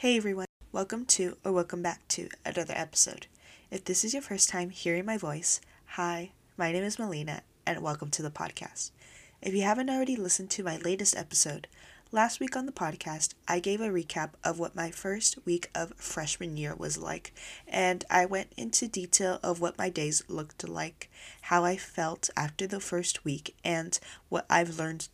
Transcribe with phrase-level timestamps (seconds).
[0.00, 3.26] Hey everyone, welcome to or welcome back to another episode.
[3.70, 7.82] If this is your first time hearing my voice, hi, my name is Melina and
[7.82, 8.92] welcome to the podcast.
[9.42, 11.68] If you haven't already listened to my latest episode,
[12.12, 15.92] last week on the podcast, I gave a recap of what my first week of
[15.96, 17.34] freshman year was like,
[17.68, 21.10] and I went into detail of what my days looked like,
[21.42, 25.08] how I felt after the first week, and what I've learned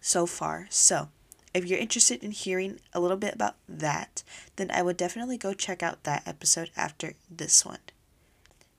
[0.00, 0.66] so far.
[0.70, 1.10] So,
[1.52, 4.22] if you're interested in hearing a little bit about that,
[4.56, 7.80] then I would definitely go check out that episode after this one.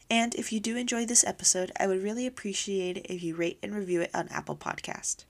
[0.10, 3.60] And if you do enjoy this episode, I would really appreciate it if you rate
[3.64, 5.24] and review it on Apple Podcast.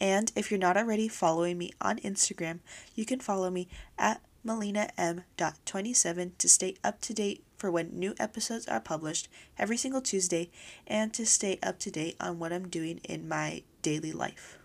[0.00, 2.60] And if you're not already following me on Instagram,
[2.94, 8.66] you can follow me at melinaM.27 to stay up to date for when new episodes
[8.66, 10.50] are published every single Tuesday
[10.86, 14.58] and to stay up to date on what I'm doing in my daily life.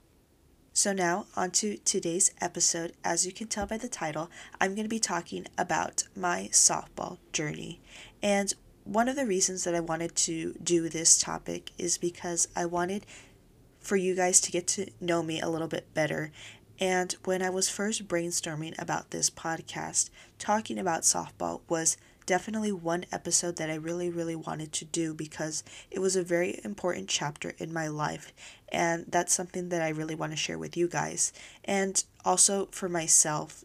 [0.78, 2.94] So, now on to today's episode.
[3.04, 4.30] As you can tell by the title,
[4.62, 7.82] I'm going to be talking about my softball journey.
[8.22, 8.54] And
[8.84, 13.08] one of the reasons that I wanted to do this topic is because I wanted
[13.80, 16.32] for you guys to get to know me a little bit better.
[16.80, 21.98] And when I was first brainstorming about this podcast, talking about softball was
[22.28, 26.60] definitely one episode that I really, really wanted to do because it was a very
[26.64, 28.32] important chapter in my life.
[28.70, 31.34] And that's something that I really want to share with you guys.
[31.66, 33.64] And also for myself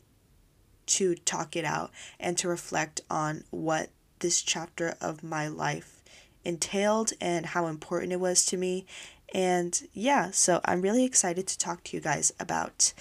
[0.87, 6.01] to talk it out and to reflect on what this chapter of my life
[6.45, 8.87] entailed and how important it was to me.
[9.35, 12.93] And yeah, so I'm really excited to talk to you guys about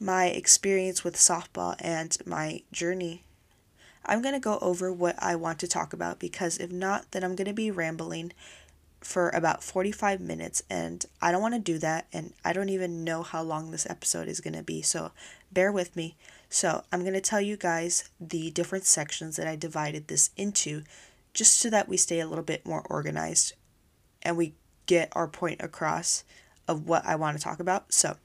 [0.00, 3.22] my experience with softball and my journey
[4.06, 7.24] I'm going to go over what I want to talk about because if not, then
[7.24, 8.32] I'm going to be rambling
[9.00, 13.04] for about 45 minutes and I don't want to do that and I don't even
[13.04, 14.80] know how long this episode is going to be.
[14.82, 15.12] So
[15.52, 16.16] bear with me.
[16.48, 20.84] So I'm going to tell you guys the different sections that I divided this into
[21.34, 23.54] just so that we stay a little bit more organized
[24.22, 24.54] and we
[24.86, 26.24] get our point across
[26.66, 27.92] of what I want to talk about.
[27.92, 28.16] So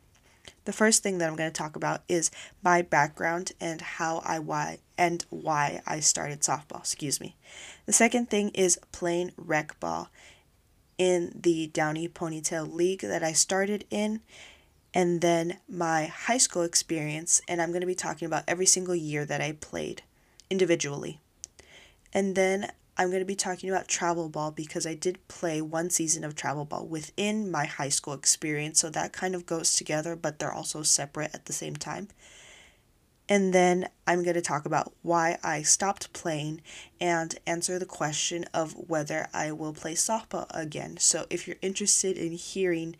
[0.65, 2.31] the first thing that I'm going to talk about is
[2.63, 7.35] my background and how I why and why I started softball, excuse me.
[7.85, 10.09] The second thing is playing rec ball
[10.97, 14.21] in the Downey Ponytail League that I started in
[14.93, 18.95] and then my high school experience and I'm going to be talking about every single
[18.95, 20.03] year that I played
[20.49, 21.19] individually.
[22.13, 25.89] And then I'm going to be talking about travel ball because I did play one
[25.89, 30.17] season of travel ball within my high school experience, so that kind of goes together,
[30.17, 32.09] but they're also separate at the same time.
[33.29, 36.59] And then I'm going to talk about why I stopped playing
[36.99, 40.97] and answer the question of whether I will play softball again.
[40.97, 42.97] So if you're interested in hearing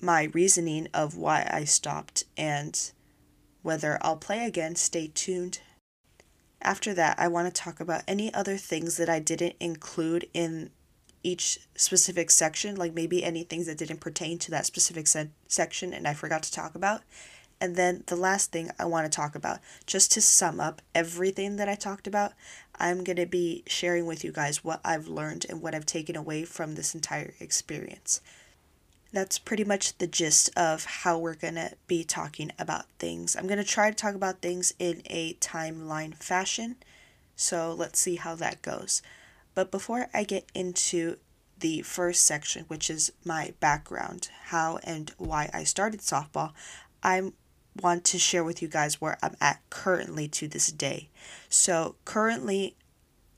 [0.00, 2.92] my reasoning of why I stopped and
[3.60, 5.60] whether I'll play again, stay tuned
[6.60, 10.70] after that, I want to talk about any other things that I didn't include in
[11.22, 15.92] each specific section, like maybe any things that didn't pertain to that specific se- section
[15.92, 17.02] and I forgot to talk about.
[17.60, 21.56] And then the last thing I want to talk about, just to sum up everything
[21.56, 22.32] that I talked about,
[22.76, 26.14] I'm going to be sharing with you guys what I've learned and what I've taken
[26.14, 28.20] away from this entire experience
[29.12, 33.36] that's pretty much the gist of how we're going to be talking about things.
[33.36, 36.76] I'm going to try to talk about things in a timeline fashion.
[37.36, 39.00] So let's see how that goes.
[39.54, 41.16] But before I get into
[41.58, 46.52] the first section, which is my background, how and why I started softball,
[47.02, 47.32] I
[47.80, 51.08] want to share with you guys where I'm at currently to this day.
[51.48, 52.76] So, currently,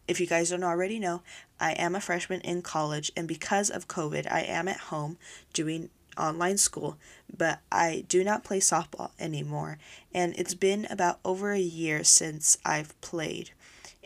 [0.09, 1.22] if you guys don't already know,
[1.60, 5.19] I am a freshman in college, and because of COVID, I am at home
[5.53, 6.97] doing online school,
[7.34, 9.78] but I do not play softball anymore.
[10.12, 13.51] And it's been about over a year since I've played.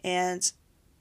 [0.02, 0.50] And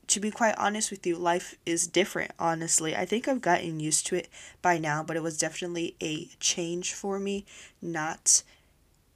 [0.07, 2.95] to be quite honest with you, life is different, honestly.
[2.95, 4.29] I think I've gotten used to it
[4.61, 7.45] by now, but it was definitely a change for me
[7.81, 8.43] not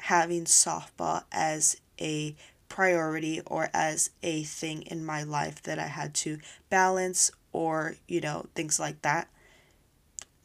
[0.01, 2.35] having softball as a
[2.77, 6.37] priority or as a thing in my life that I had to
[6.69, 9.29] balance or, you know, things like that.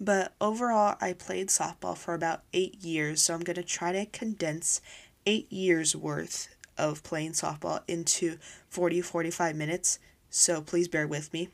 [0.01, 4.07] But overall, I played softball for about eight years, so I'm going to try to
[4.07, 4.81] condense
[5.27, 6.49] eight years worth
[6.79, 8.39] of playing softball into
[8.71, 9.99] 40 45 minutes.
[10.31, 11.51] So please bear with me.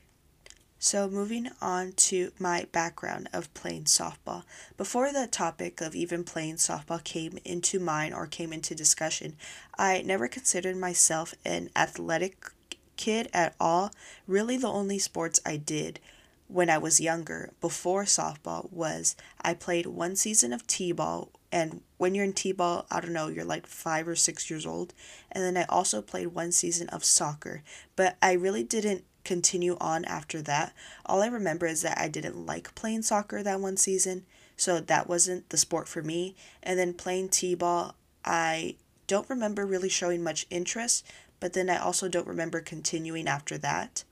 [0.80, 4.44] So, moving on to my background of playing softball.
[4.76, 9.36] Before the topic of even playing softball came into mind or came into discussion,
[9.76, 12.52] I never considered myself an athletic
[12.96, 13.92] kid at all.
[14.26, 15.98] Really, the only sports I did
[16.46, 21.82] when I was younger, before softball, was I played one season of t ball And
[21.96, 24.92] when you're in T ball, I don't know, you're like five or six years old.
[25.32, 27.62] And then I also played one season of soccer,
[27.96, 30.72] but I really didn't continue on after that.
[31.04, 34.24] All I remember is that I didn't like playing soccer that one season,
[34.56, 36.34] so that wasn't the sport for me.
[36.62, 37.94] And then playing T ball,
[38.24, 38.76] I
[39.06, 41.04] don't remember really showing much interest,
[41.40, 44.02] but then I also don't remember continuing after that.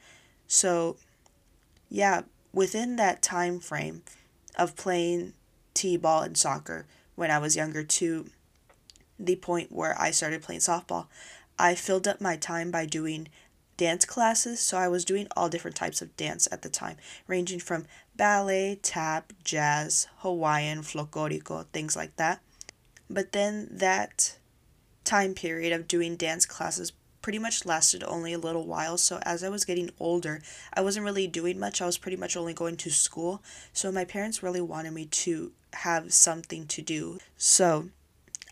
[0.46, 0.96] So,
[1.88, 2.22] yeah,
[2.52, 4.02] within that time frame
[4.58, 5.32] of playing
[5.72, 6.84] T ball and soccer
[7.14, 8.26] when I was younger to
[9.18, 11.06] the point where I started playing softball,
[11.58, 13.28] I filled up my time by doing
[13.76, 14.60] dance classes.
[14.60, 16.96] So I was doing all different types of dance at the time,
[17.26, 17.86] ranging from
[18.16, 22.40] ballet, tap, jazz, Hawaiian, folklorico, things like that.
[23.08, 24.36] But then that
[25.04, 26.92] time period of doing dance classes
[27.22, 28.96] pretty much lasted only a little while.
[28.96, 30.40] So as I was getting older,
[30.72, 31.82] I wasn't really doing much.
[31.82, 33.42] I was pretty much only going to school.
[33.72, 37.18] So my parents really wanted me to have something to do.
[37.36, 37.88] So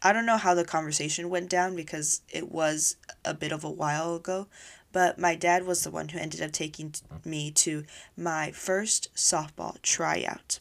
[0.03, 3.71] I don't know how the conversation went down because it was a bit of a
[3.71, 4.49] while ago,
[4.95, 6.95] but my dad was the one who ended up taking
[7.25, 7.85] me to
[8.17, 10.61] my first softball tryout.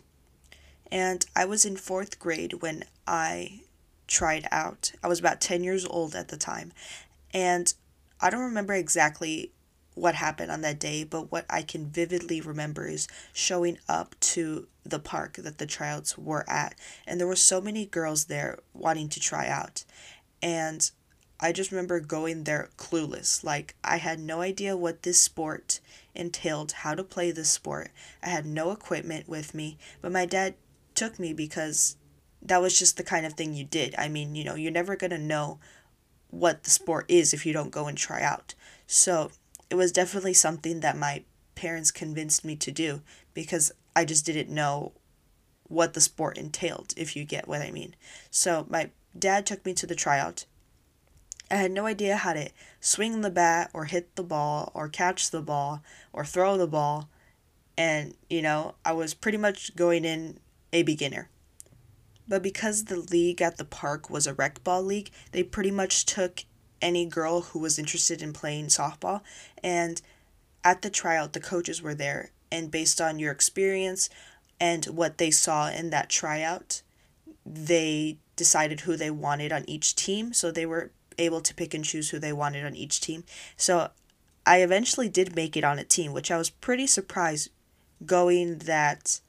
[0.91, 3.61] And I was in fourth grade when I
[4.07, 4.91] tried out.
[5.03, 6.73] I was about 10 years old at the time.
[7.31, 7.71] And
[8.19, 9.51] I don't remember exactly
[9.93, 14.67] what happened on that day, but what I can vividly remember is showing up to
[14.83, 16.73] the park that the tryouts were at.
[17.05, 19.85] And there were so many girls there wanting to try out.
[20.41, 20.89] And
[21.43, 23.43] I just remember going there clueless.
[23.43, 25.81] Like, I had no idea what this sport
[26.15, 27.91] entailed, how to play this sport.
[28.23, 30.55] I had no equipment with me, but my dad
[30.95, 31.97] took me because
[32.41, 33.93] that was just the kind of thing you did.
[33.97, 35.59] I mean, you know, you're never going to know
[36.29, 38.55] what the sport is if you don't go and try out.
[38.87, 39.29] So
[39.69, 41.25] it was definitely something that my
[41.55, 43.01] parents convinced me to do
[43.33, 44.93] because I just didn't know
[45.67, 47.95] what the sport entailed, if you get what I mean.
[48.31, 50.45] So my dad took me to the tryout.
[51.53, 55.29] I had no idea how to swing the bat or hit the ball or catch
[55.29, 57.09] the ball or throw the ball.
[57.77, 60.39] And, you know, I was pretty much going in
[60.71, 61.29] a beginner.
[62.27, 66.07] But because the league at the park was a rec ball league, they pretty much
[66.07, 66.43] took
[66.81, 69.21] any girl who was interested in playing softball.
[69.63, 70.01] And
[70.63, 72.31] at the tryout, the coaches were there.
[72.51, 74.09] And based on your experience
[74.59, 76.81] and what they saw in that tryout,
[77.45, 80.33] they decided who they wanted on each team.
[80.33, 83.23] So they were able to pick and choose who they wanted on each team.
[83.57, 83.89] So
[84.45, 87.49] I eventually did make it on a team, which I was pretty surprised
[88.05, 89.21] going that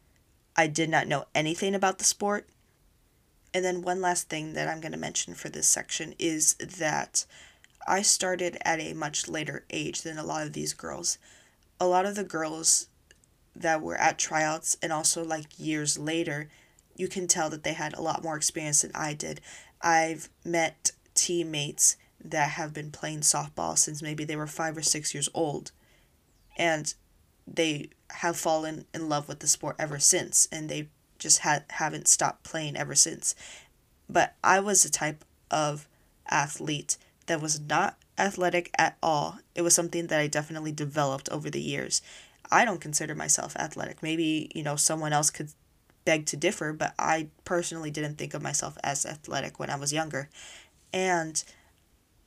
[0.56, 2.48] I did not know anything about the sport
[3.54, 7.24] and then one last thing that I'm going to mention for this section is that
[7.86, 11.18] I started at a much later age than a lot of these girls.
[11.80, 12.88] A lot of the girls
[13.54, 16.50] that were at tryouts and also like years later,
[16.96, 19.40] you can tell that they had a lot more experience than I did.
[19.80, 25.14] I've met teammates that have been playing softball since maybe they were five or six
[25.14, 25.72] years old.
[26.56, 26.94] And
[27.46, 30.48] they have fallen in love with the sport ever since.
[30.50, 30.88] And they
[31.18, 33.34] just ha- haven't stopped playing ever since.
[34.08, 35.86] But I was a type of
[36.28, 36.96] athlete
[37.26, 39.38] that was not athletic at all.
[39.54, 42.02] It was something that I definitely developed over the years.
[42.50, 44.02] I don't consider myself athletic.
[44.02, 45.50] Maybe, you know, someone else could
[46.04, 49.92] beg to differ, but I personally didn't think of myself as athletic when I was
[49.92, 50.28] younger.
[50.94, 51.42] And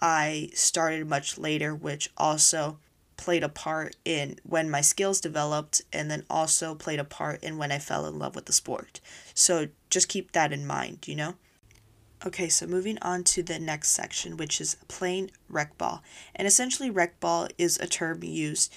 [0.02, 2.80] I started much later, which also
[3.16, 7.58] played a part in when my skills developed and then also played a part in
[7.58, 9.00] when I fell in love with the sport.
[9.34, 11.36] So just keep that in mind, you know?
[12.26, 16.04] Okay, so moving on to the next section, which is playing rec ball.
[16.36, 18.74] And essentially, rec ball is a term used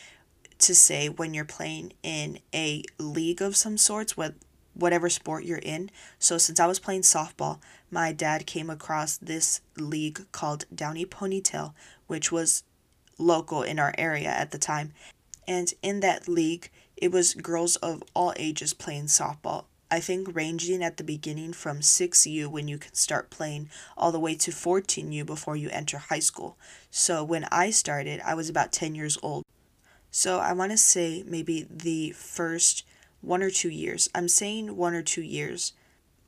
[0.58, 4.34] to say when you're playing in a league of some sorts, what
[4.80, 5.90] whatever sport you're in.
[6.18, 7.60] So since I was playing softball,
[7.90, 11.72] my dad came across this league called Downey Ponytail,
[12.06, 12.64] which was
[13.18, 14.92] local in our area at the time.
[15.46, 19.64] And in that league, it was girls of all ages playing softball.
[19.90, 24.20] I think ranging at the beginning from 6U when you can start playing all the
[24.20, 26.56] way to 14U before you enter high school.
[26.90, 29.44] So when I started, I was about 10 years old.
[30.12, 32.84] So I want to say maybe the first
[33.20, 34.08] one or two years.
[34.14, 35.72] I'm saying one or two years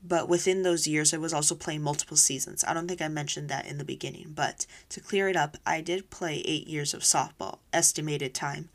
[0.04, 2.64] but within those years, I was also playing multiple seasons.
[2.66, 5.80] I don't think I mentioned that in the beginning, but to clear it up, I
[5.80, 8.68] did play eight years of softball, estimated time.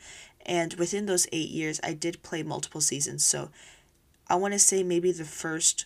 [0.45, 3.25] And within those eight years, I did play multiple seasons.
[3.25, 3.49] So
[4.29, 5.85] I want to say maybe the first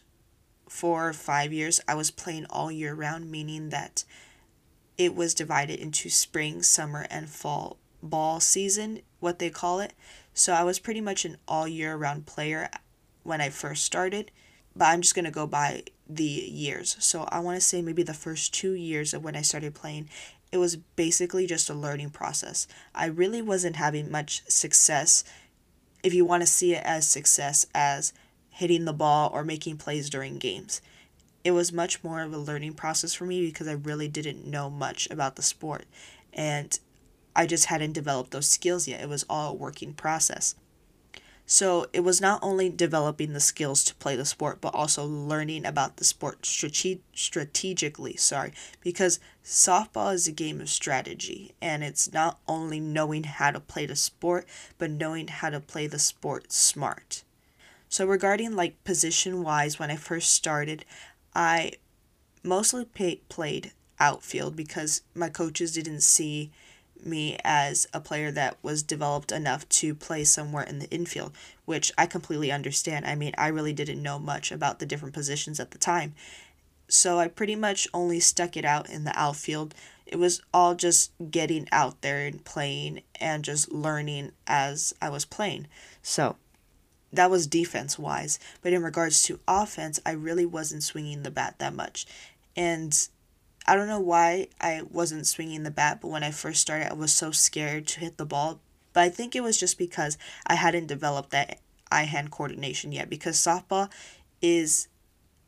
[0.70, 4.04] four or five years, I was playing all year round, meaning that
[4.96, 9.94] it was divided into spring, summer, and fall ball season, what they call it.
[10.34, 12.70] So I was pretty much an all year round player
[13.24, 14.32] when I first started
[14.76, 16.96] but I'm just going to go by the years.
[17.00, 20.10] So I want to say maybe the first two years of when I started playing,
[20.52, 22.68] it was basically just a learning process.
[22.94, 25.24] I really wasn't having much success,
[26.04, 28.14] if you want to see it as success, as
[28.50, 30.82] hitting the ball or making plays during games.
[31.44, 34.70] It was much more of a learning process for me because I really didn't know
[34.70, 35.86] much about the sport.
[36.34, 36.78] And
[37.36, 39.02] I just hadn't developed those skills yet.
[39.02, 40.56] It was all a working process.
[41.46, 45.66] So it was not only developing the skills to play the sport, but also learning
[45.66, 48.16] about the sport strate- strategically.
[48.16, 53.60] Sorry, because softball is a game of strategy, and it's not only knowing how to
[53.60, 54.48] play the sport,
[54.78, 57.24] but knowing how to play the sport smart.
[57.90, 60.86] So regarding like position wise, when I first started,
[61.36, 61.74] I
[62.44, 66.52] mostly pay- played outfield because my coaches didn't see
[67.06, 71.34] me as a player that was developed enough to play somewhere in the infield,
[71.66, 73.06] which I completely understand.
[73.06, 76.14] I mean, I really didn't know much about the different positions at the time.
[76.88, 79.74] So I pretty much only stuck it out in the outfield.
[80.06, 85.24] It was all just getting out there and playing and just learning as I was
[85.24, 85.68] playing.
[86.04, 86.36] So
[87.14, 88.40] that was defense wise.
[88.62, 92.06] But in regards to offense, I really wasn't swinging the bat that much.
[92.56, 93.08] And
[93.66, 96.96] I don't know why I wasn't swinging the bat, but when I first started, I
[96.96, 98.60] was so scared to hit the ball.
[98.94, 101.60] But I think it was just because I hadn't developed that
[101.92, 103.10] eye hand coordination yet.
[103.10, 103.90] Because softball
[104.42, 104.88] is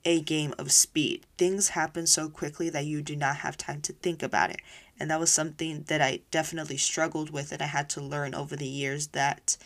[0.06, 1.26] a game of speed.
[1.38, 4.62] Things happen so quickly that you do not have time to think about it.
[5.00, 8.56] And that was something that I definitely struggled with, and I had to learn over
[8.56, 9.58] the years that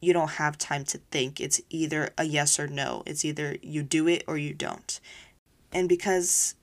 [0.00, 1.40] you don't have time to think.
[1.40, 4.98] It's either a yes or no, it's either you do it or you don't.
[5.72, 6.54] And because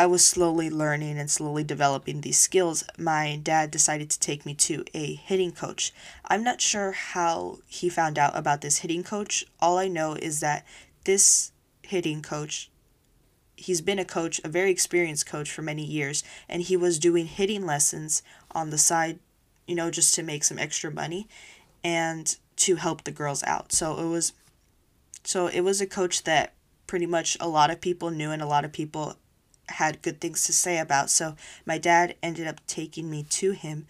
[0.00, 4.54] I was slowly learning and slowly developing these skills, my dad decided to take me
[4.54, 5.92] to a hitting coach.
[6.24, 9.44] I'm not sure how he found out about this hitting coach.
[9.60, 10.64] All I know is that
[11.04, 11.52] this
[11.82, 12.70] hitting coach,
[13.58, 17.26] he's been a coach, a very experienced coach for many years, and he was doing
[17.26, 19.18] hitting lessons on the side,
[19.66, 21.28] you know, just to make some extra money
[21.84, 23.70] and to help the girls out.
[23.70, 24.32] So it was
[25.24, 26.54] so it was a coach that
[26.86, 29.18] pretty much a lot of people knew and a lot of people
[29.70, 31.10] had good things to say about.
[31.10, 33.86] So my dad ended up taking me to him.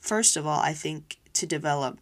[0.00, 1.98] First of all, I think to develop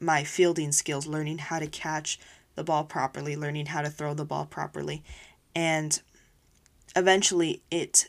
[0.00, 2.18] my fielding skills, learning how to catch
[2.54, 5.02] the ball properly, learning how to throw the ball properly.
[5.54, 6.00] And
[6.94, 8.08] eventually it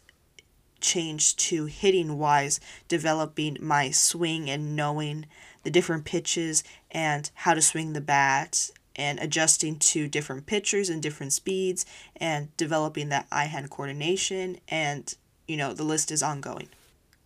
[0.81, 5.25] changed to hitting wise, developing my swing and knowing
[5.63, 8.69] the different pitches and how to swing the bat
[8.99, 11.85] and adjusting to different pitchers and different speeds
[12.17, 15.15] and developing that eye hand coordination and
[15.47, 16.67] you know the list is ongoing.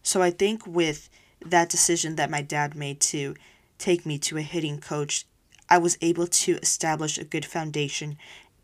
[0.03, 1.10] So i think with
[1.44, 3.36] that decision that my dad made to
[3.77, 5.25] take me to a hitting coach
[5.70, 8.18] i was able to establish a good foundation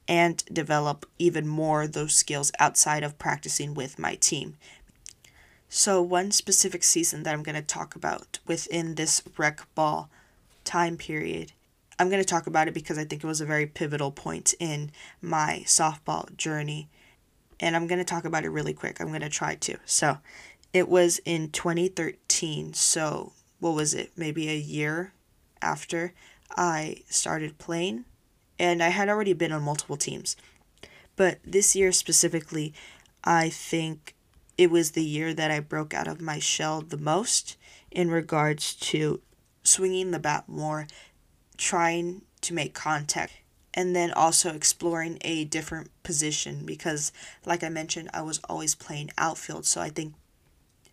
[0.07, 4.57] and develop even more those skills outside of practicing with my team.
[5.67, 10.09] So one specific season that i'm going to talk about within this rec ball
[10.63, 11.53] time period
[11.99, 14.53] I'm going to talk about it because I think it was a very pivotal point
[14.59, 14.91] in
[15.21, 16.89] my softball journey.
[17.59, 19.01] And I'm going to talk about it really quick.
[19.01, 19.77] I'm going to try to.
[19.85, 20.19] So,
[20.71, 22.73] it was in 2013.
[22.73, 24.11] So, what was it?
[24.15, 25.11] Maybe a year
[25.61, 26.13] after
[26.55, 28.05] I started playing.
[28.57, 30.37] And I had already been on multiple teams.
[31.17, 32.73] But this year specifically,
[33.25, 34.15] I think
[34.57, 37.57] it was the year that I broke out of my shell the most
[37.91, 39.21] in regards to
[39.63, 40.87] swinging the bat more
[41.59, 43.33] trying to make contact
[43.73, 47.11] and then also exploring a different position because
[47.45, 49.65] like I mentioned I was always playing outfield.
[49.65, 50.13] So I think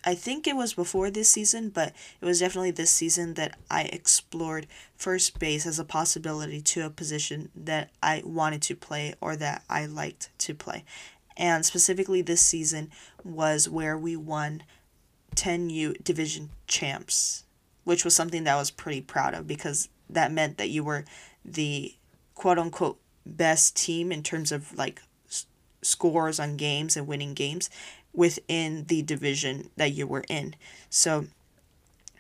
[0.05, 3.83] I think it was before this season but it was definitely this season that I
[3.85, 9.37] explored first base as a possibility to a position that I wanted to play or
[9.37, 10.85] that I liked to play.
[11.37, 12.91] And specifically this season
[13.23, 14.65] was where we won
[15.37, 17.45] 10U division champs
[17.85, 21.05] which was something that I was pretty proud of because that meant that you were
[21.45, 21.95] the
[22.35, 25.47] quote unquote best team in terms of like s-
[25.83, 27.69] scores on games and winning games
[28.13, 30.55] within the division that you were in.
[30.89, 31.27] So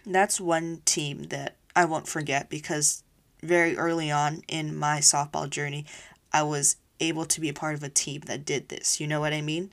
[0.05, 3.03] that's one team that I won't forget because
[3.43, 5.87] very early on in my softball journey,
[6.33, 9.01] I was able to be a part of a team that did this.
[9.01, 9.73] You know what I mean?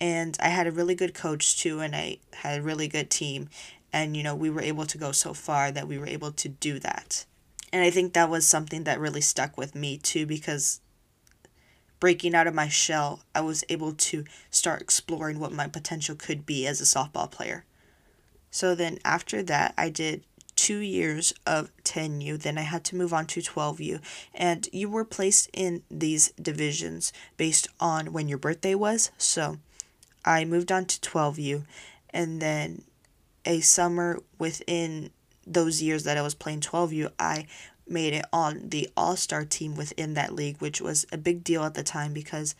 [0.00, 3.48] And I had a really good coach too, and I had a really good team.
[3.92, 6.48] And, you know, we were able to go so far that we were able to
[6.48, 7.24] do that.
[7.72, 10.80] And I think that was something that really stuck with me too because
[12.00, 16.44] breaking out of my shell, I was able to start exploring what my potential could
[16.44, 17.64] be as a softball player.
[18.50, 20.24] So then after that, I did
[20.56, 22.40] two years of 10U.
[22.40, 24.00] Then I had to move on to 12U.
[24.34, 29.10] And you were placed in these divisions based on when your birthday was.
[29.16, 29.58] So
[30.24, 31.64] I moved on to 12U.
[32.10, 32.82] And then
[33.44, 35.10] a summer within
[35.46, 37.46] those years that I was playing 12U, I
[37.86, 41.64] made it on the All Star team within that league, which was a big deal
[41.64, 42.54] at the time because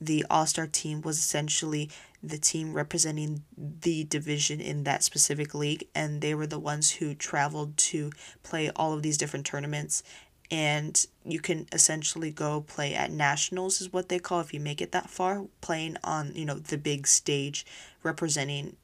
[0.00, 1.90] the All Star team was essentially
[2.22, 7.14] the team representing the division in that specific league, and they were the ones who
[7.14, 8.10] traveled to
[8.42, 10.02] play all of these different tournaments.
[10.50, 14.80] And you can essentially go play at nationals, is what they call if you make
[14.80, 17.66] it that far, playing on you know the big stage,
[18.02, 18.76] representing,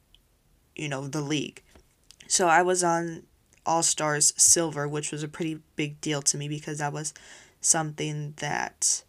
[0.76, 1.62] you know the league.
[2.28, 3.22] So I was on
[3.66, 7.14] All Stars Silver, which was a pretty big deal to me because that was
[7.60, 9.02] something that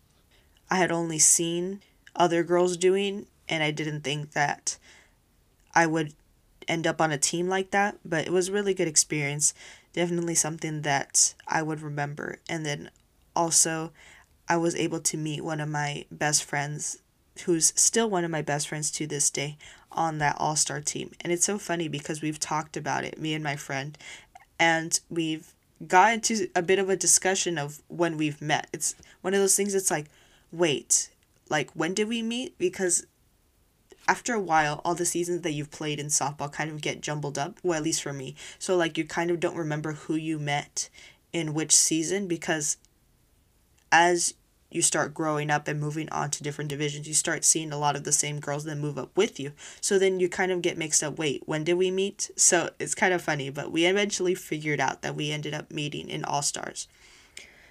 [0.70, 1.82] I had only seen
[2.16, 4.78] other girls doing, and I didn't think that
[5.74, 6.14] I would
[6.68, 9.54] end up on a team like that, but it was a really good experience.
[9.94, 12.40] Definitely something that I would remember.
[12.50, 12.90] And then
[13.36, 13.92] also,
[14.48, 17.00] I was able to meet one of my best friends,
[17.46, 19.58] who's still one of my best friends to this day,
[19.92, 21.12] on that all star team.
[21.22, 23.98] And it's so funny because we've talked about it, me and my friend,
[24.60, 25.54] and we've
[25.86, 28.68] got into a bit of a discussion of when we've met.
[28.74, 30.08] It's one of those things, it's like,
[30.52, 31.10] wait,
[31.50, 32.58] like when did we meet?
[32.58, 33.06] Because
[34.08, 37.38] after a while, all the seasons that you've played in softball kind of get jumbled
[37.38, 37.58] up.
[37.64, 38.36] Well, at least for me.
[38.60, 40.90] So like you kind of don't remember who you met
[41.34, 42.78] in which season because
[43.92, 44.34] as
[44.76, 47.96] you start growing up and moving on to different divisions, you start seeing a lot
[47.96, 49.54] of the same girls that move up with you.
[49.80, 51.18] So then you kind of get mixed up.
[51.18, 52.30] Wait, when did we meet?
[52.36, 56.10] So it's kind of funny, but we eventually figured out that we ended up meeting
[56.10, 56.88] in All Stars.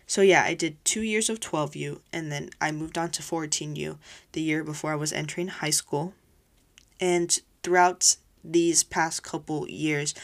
[0.06, 3.99] So yeah, I did two years of 12U and then I moved on to 14U
[4.32, 6.14] the year before I was entering high school.
[7.00, 10.14] And throughout these past couple years,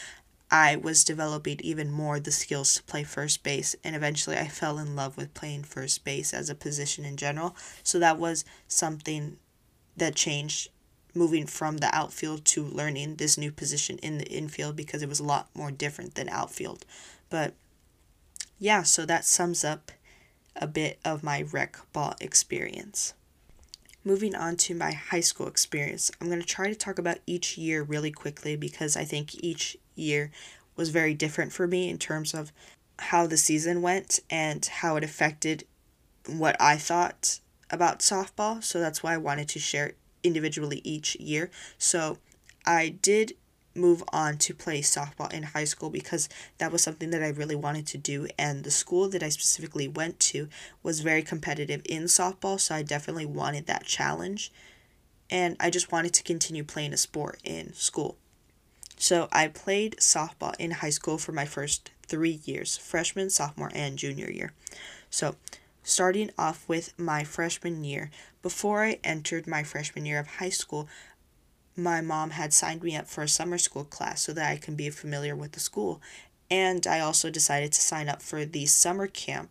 [0.51, 4.77] I was developing even more the skills to play first base, and eventually I fell
[4.77, 7.55] in love with playing first base as a position in general.
[7.83, 9.37] So that was something
[9.95, 10.69] that changed
[11.13, 15.19] moving from the outfield to learning this new position in the infield because it was
[15.19, 16.85] a lot more different than outfield.
[17.29, 17.53] But
[18.59, 19.91] yeah, so that sums up
[20.55, 23.13] a bit of my rec ball experience.
[24.03, 27.57] Moving on to my high school experience, I'm going to try to talk about each
[27.57, 30.31] year really quickly because I think each year
[30.75, 32.51] was very different for me in terms of
[32.99, 35.65] how the season went and how it affected
[36.27, 38.63] what I thought about softball.
[38.63, 41.49] So that's why I wanted to share individually each year.
[41.77, 42.17] So
[42.65, 43.33] I did
[43.73, 46.27] move on to play softball in high school because
[46.57, 49.87] that was something that I really wanted to do and the school that I specifically
[49.87, 50.49] went to
[50.83, 54.51] was very competitive in softball so I definitely wanted that challenge
[55.29, 58.17] and I just wanted to continue playing a sport in school.
[59.01, 63.97] So I played softball in high school for my first 3 years, freshman, sophomore and
[63.97, 64.53] junior year.
[65.09, 65.37] So
[65.81, 68.11] starting off with my freshman year,
[68.43, 70.87] before I entered my freshman year of high school,
[71.75, 74.75] my mom had signed me up for a summer school class so that I can
[74.75, 75.99] be familiar with the school.
[76.51, 79.49] And I also decided to sign up for the summer camp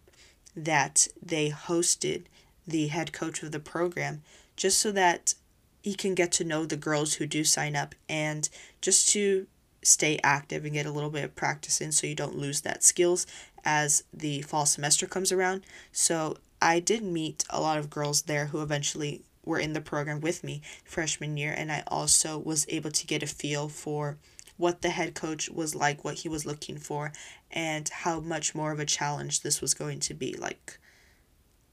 [0.55, 2.27] that they hosted
[2.69, 4.23] the head coach of the program
[4.55, 5.35] just so that
[5.83, 8.49] he can get to know the girls who do sign up and
[8.81, 9.47] just to
[9.83, 12.85] stay active and get a little bit of practice in so you don't lose that
[12.85, 13.27] skills
[13.65, 15.65] as the fall semester comes around.
[15.93, 20.21] So I did meet a lot of girls there who eventually were in the program
[20.21, 24.19] with me freshman year, and I also was able to get a feel for
[24.59, 27.13] what the head coach was like, what he was looking for,
[27.51, 30.79] and how much more of a challenge this was going to be like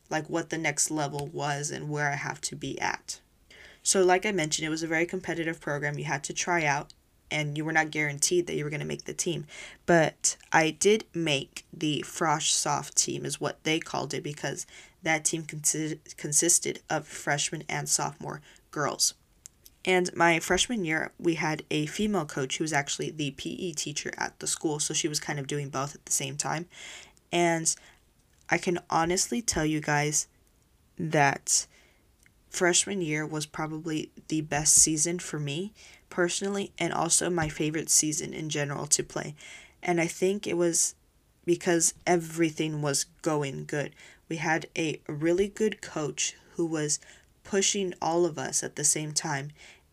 [0.09, 3.19] like what the next level was and where I have to be at.
[3.87, 5.97] So like I mentioned, it was a very competitive program.
[5.97, 6.93] You had to try out
[7.31, 9.47] and you were not guaranteed that you were going to make the team.
[9.85, 14.67] But I did make the Frosh Soph team, is what they called it, because
[15.03, 19.13] that team consi- consisted of freshman and sophomore girls.
[19.85, 24.11] And my freshman year, we had a female coach who was actually the PE teacher
[24.17, 26.65] at the school, so she was kind of doing both at the same time.
[27.31, 27.73] And
[28.49, 30.27] I can honestly tell you guys
[30.99, 31.67] that
[32.57, 35.73] freshman year was probably the best season for me
[36.09, 39.35] personally, and also my favorite season in general to play.
[39.83, 40.95] And I think it was
[41.45, 43.93] because everything was going good.
[44.27, 46.99] We had a really good coach who was
[47.43, 49.51] pushing all of us at the same time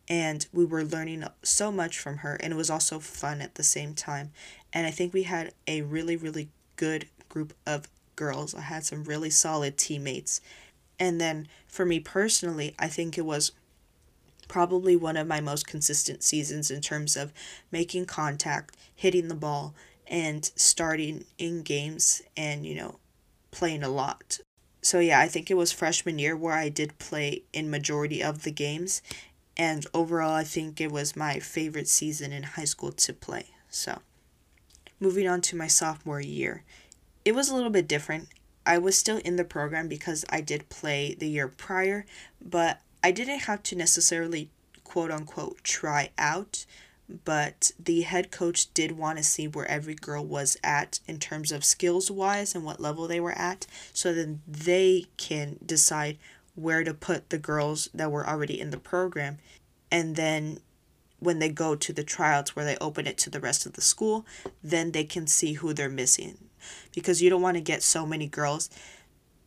[0.08, 3.62] and we were learning so much from her and it was also fun at the
[3.62, 4.32] same time
[4.72, 9.04] and i think we had a really really good group of girls i had some
[9.04, 10.40] really solid teammates
[10.98, 13.52] and then for me personally i think it was
[14.48, 17.32] probably one of my most consistent seasons in terms of
[17.70, 19.74] making contact hitting the ball
[20.06, 22.98] and starting in games and, you know,
[23.50, 24.38] playing a lot.
[24.82, 28.42] So yeah, I think it was freshman year where I did play in majority of
[28.42, 29.02] the games
[29.56, 33.46] and overall I think it was my favorite season in high school to play.
[33.70, 34.00] So,
[35.00, 36.62] moving on to my sophomore year.
[37.24, 38.28] It was a little bit different.
[38.66, 42.06] I was still in the program because I did play the year prior,
[42.40, 44.50] but I didn't have to necessarily
[44.82, 46.66] quote unquote try out
[47.24, 51.52] but the head coach did want to see where every girl was at in terms
[51.52, 56.16] of skills wise and what level they were at so then they can decide
[56.54, 59.38] where to put the girls that were already in the program.
[59.90, 60.60] And then
[61.18, 63.80] when they go to the tryouts where they open it to the rest of the
[63.80, 64.26] school
[64.62, 66.36] then they can see who they're missing
[66.94, 68.70] because you don't want to get so many girls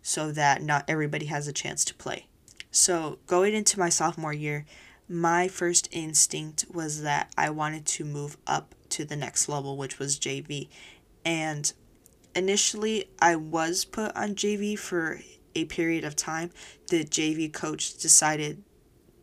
[0.02, 2.28] so that not everybody has a chance to play
[2.72, 4.66] so going into my sophomore year
[5.10, 10.00] my first instinct was that I wanted to move up to the next level, which
[10.00, 10.68] was JV.
[11.24, 11.72] And
[12.36, 15.20] initially, I was put on JV for
[15.56, 16.52] a period of time.
[16.90, 18.64] The JV coach decided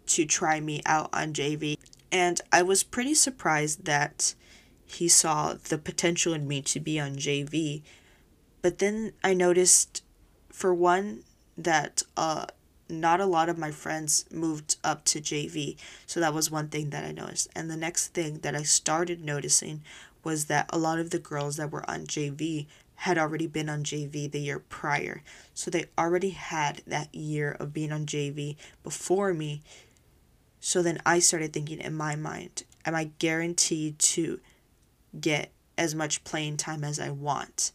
[0.06, 1.78] to try me out on JV,
[2.12, 4.34] and I was pretty surprised that
[4.86, 7.82] he saw the potential in me to be on JV.
[8.62, 10.02] But then I noticed,
[10.50, 11.24] for one,
[11.56, 12.46] that uh,
[12.88, 15.76] not a lot of my friends moved up to JV.
[16.06, 17.48] So that was one thing that I noticed.
[17.54, 19.82] And the next thing that I started noticing
[20.22, 22.66] was that a lot of the girls that were on JV
[22.96, 25.22] had already been on JV the year prior.
[25.52, 29.62] So they already had that year of being on JV before me.
[30.60, 34.40] So then I started thinking in my mind, am I guaranteed to
[35.20, 37.72] get as much playing time as I want?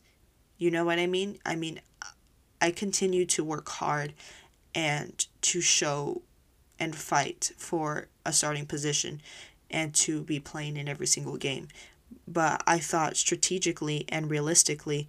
[0.58, 1.39] You know what I mean?
[1.45, 1.82] I mean,
[2.62, 4.13] I continue to work hard
[4.75, 6.21] and to show
[6.80, 9.21] and fight for a starting position
[9.69, 11.67] and to be playing in every single game.
[12.28, 15.08] But I thought strategically and realistically,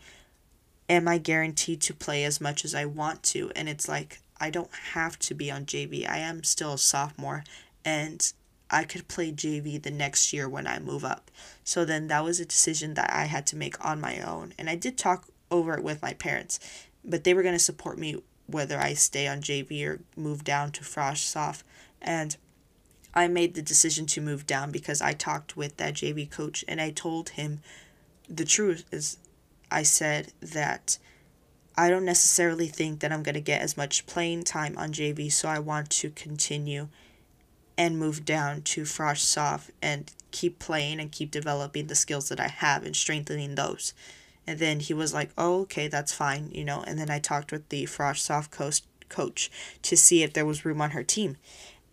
[0.89, 3.51] am I guaranteed to play as much as I want to?
[3.55, 6.09] And it's like, I don't have to be on JV.
[6.09, 7.45] I am still a sophomore
[7.85, 8.33] and
[8.71, 11.31] I could play JV the next year when I move up.
[11.65, 14.55] So then that was a decision that I had to make on my own.
[14.59, 16.61] And I did talk over it with my parents,
[17.05, 20.73] but they were going to support me whether I stay on JV or move down
[20.73, 21.65] to Frosh Soph.
[22.01, 22.37] And
[23.13, 26.81] I made the decision to move down because I talked with that JV coach and
[26.81, 27.61] I told him
[28.29, 29.19] the truth is
[29.71, 30.99] I said that
[31.77, 35.33] I don't necessarily think that I'm going to get as much playing time on JV,
[35.33, 36.89] so I want to continue
[37.81, 42.39] and move down to Frosh Soph and keep playing and keep developing the skills that
[42.39, 43.95] I have and strengthening those.
[44.47, 46.85] And then he was like, oh, okay, that's fine, you know.
[46.87, 50.63] And then I talked with the Frosh Soph Coast coach to see if there was
[50.63, 51.39] room on her team.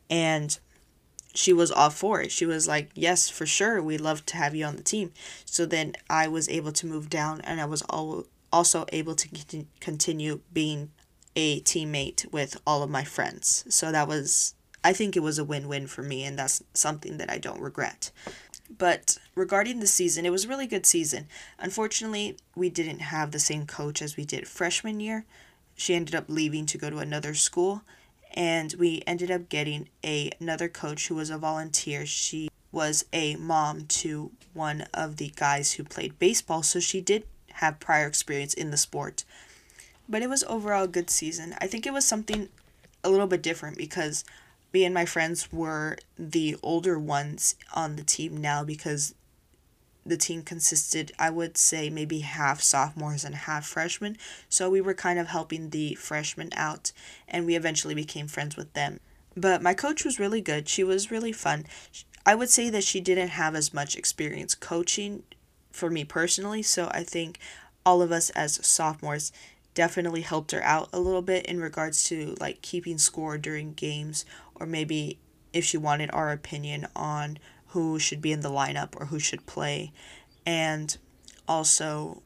[0.09, 0.59] And
[1.33, 2.33] she was all for it.
[2.33, 5.13] She was like, yes, for sure, we'd love to have you on the team.
[5.45, 9.65] So then I was able to move down and I was all, also able to
[9.79, 10.91] continue being
[11.37, 13.63] a teammate with all of my friends.
[13.69, 14.53] So that was,
[14.87, 17.59] I think it was a win win for me, and that's something that I don't
[17.59, 18.09] regret.
[18.69, 21.27] But regarding the season, it was a really good season.
[21.59, 25.25] Unfortunately, we didn't have the same coach as we did freshman year.
[25.75, 27.81] She ended up leaving to go to another school,
[28.33, 32.05] and we ended up getting a, another coach who was a volunteer.
[32.05, 37.25] She was a mom to one of the guys who played baseball, so she did
[37.55, 39.25] have prior experience in the sport.
[40.07, 41.55] But it was overall a good season.
[41.59, 42.47] I think it was something
[43.03, 44.23] a little bit different because
[44.73, 49.15] me and my friends were the older ones on the team now because
[50.05, 54.17] the team consisted, I would say, maybe half sophomores and half freshmen.
[54.49, 56.91] So we were kind of helping the freshmen out,
[57.27, 58.99] and we eventually became friends with them.
[59.35, 60.67] But my coach was really good.
[60.67, 61.65] She was really fun.
[62.25, 65.23] I would say that she didn't have as much experience coaching
[65.71, 67.39] for me personally, so I think
[67.85, 69.31] all of us as sophomores
[69.77, 74.25] definitely helped her out a little bit in regards to like keeping score during games
[74.59, 75.19] or maybe
[75.53, 79.45] if she wanted our opinion on who should be in the lineup or who should
[79.45, 79.91] play.
[80.45, 80.97] And
[81.47, 82.21] also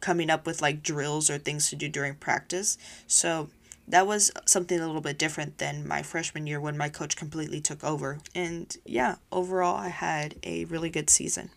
[0.00, 2.76] coming up with like drills or things to do during practice.
[3.06, 3.50] So
[3.88, 7.60] that was something a little bit different than my freshman year when my coach completely
[7.60, 8.18] took over.
[8.34, 11.50] And yeah overall i had a really good season.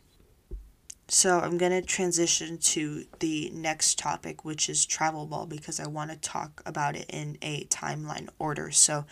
[1.07, 5.85] So I'm going to transition to the next topic, which is travel ball, because I
[5.85, 8.71] want to talk about it in a timeline order.
[8.71, 9.05] So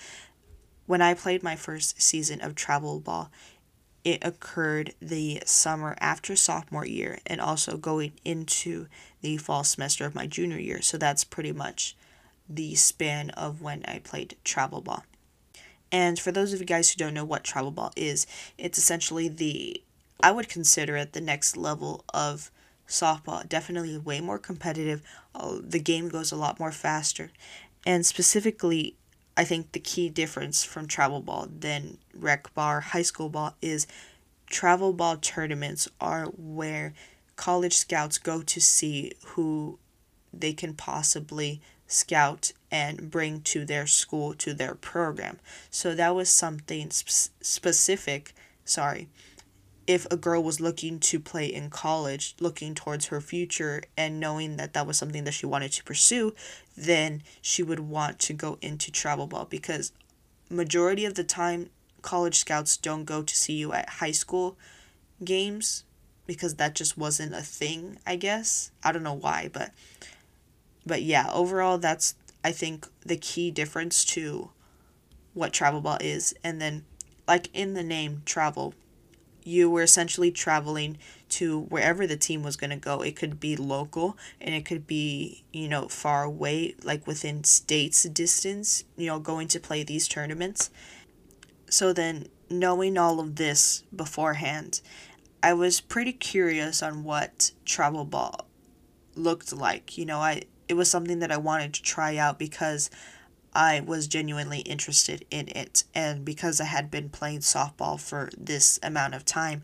[0.85, 3.31] when I played my first season of travel ball,
[4.03, 8.87] it occurred the summer after sophomore year and also going into
[9.21, 10.81] the fall semester of my junior year.
[10.81, 11.95] So that's pretty much
[12.49, 15.05] the span of when I played travel ball.
[15.91, 19.29] And for those of you guys who don't know what travel ball is, it's essentially
[19.29, 19.81] the
[20.21, 22.49] I would consider it the next level of
[22.87, 23.47] softball.
[23.47, 25.01] Definitely way more competitive.
[25.35, 27.31] Uh, the game goes a lot more faster.
[27.85, 28.95] And specifically,
[29.35, 33.87] I think the key difference from travel ball than rec ball, high school ball is
[34.47, 36.93] travel ball tournaments are where
[37.35, 39.79] college scouts go to see who
[40.31, 45.39] they can possibly scout and bring to their school to their program.
[45.69, 48.33] So that was something sp- specific,
[48.65, 49.09] sorry,
[49.85, 54.57] if a girl was looking to play in college, looking towards her future, and knowing
[54.57, 56.33] that that was something that she wanted to pursue,
[56.77, 59.91] then she would want to go into travel ball because
[60.49, 61.69] majority of the time
[62.01, 64.57] college scouts don't go to see you at high school
[65.23, 65.83] games
[66.25, 68.71] because that just wasn't a thing, I guess.
[68.83, 69.71] I don't know why, but
[70.85, 74.49] but yeah, overall that's I think the key difference to
[75.33, 76.85] what travel ball is and then
[77.27, 78.73] like in the name travel
[79.45, 80.97] you were essentially traveling
[81.29, 83.01] to wherever the team was going to go.
[83.01, 88.03] It could be local and it could be, you know, far away, like within states
[88.03, 90.69] distance, you know, going to play these tournaments.
[91.69, 94.82] So then, knowing all of this beforehand,
[95.41, 98.47] I was pretty curious on what travel ball
[99.15, 99.97] looked like.
[99.97, 102.89] You know, I it was something that I wanted to try out because
[103.55, 105.83] I was genuinely interested in it.
[105.93, 109.63] And because I had been playing softball for this amount of time,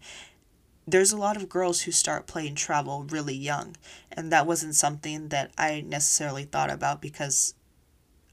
[0.87, 3.75] there's a lot of girls who start playing travel really young.
[4.11, 7.53] And that wasn't something that I necessarily thought about because,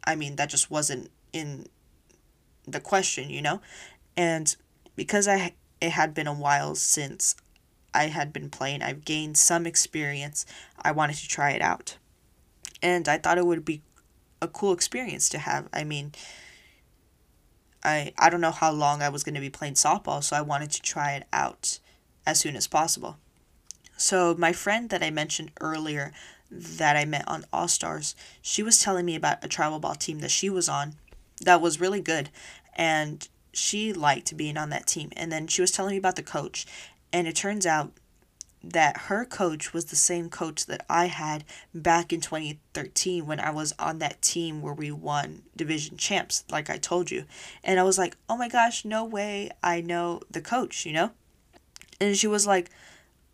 [0.04, 1.66] I mean, that just wasn't in
[2.66, 3.60] the question, you know?
[4.16, 4.54] And
[4.94, 7.36] because I it had been a while since
[7.92, 10.46] I had been playing, I've gained some experience.
[10.80, 11.96] I wanted to try it out.
[12.82, 13.82] And I thought it would be
[14.46, 15.68] a cool experience to have.
[15.72, 16.12] I mean,
[17.84, 20.42] I I don't know how long I was going to be playing softball, so I
[20.42, 21.78] wanted to try it out
[22.26, 23.18] as soon as possible.
[23.96, 26.12] So my friend that I mentioned earlier
[26.50, 30.20] that I met on All Stars, she was telling me about a travel ball team
[30.20, 30.94] that she was on
[31.40, 32.30] that was really good
[32.74, 35.10] and she liked being on that team.
[35.16, 36.66] And then she was telling me about the coach
[37.12, 37.92] and it turns out
[38.62, 43.50] that her coach was the same coach that I had back in 2013 when I
[43.50, 47.24] was on that team where we won division champs, like I told you.
[47.62, 51.12] And I was like, oh my gosh, no way I know the coach, you know?
[52.00, 52.70] And she was like,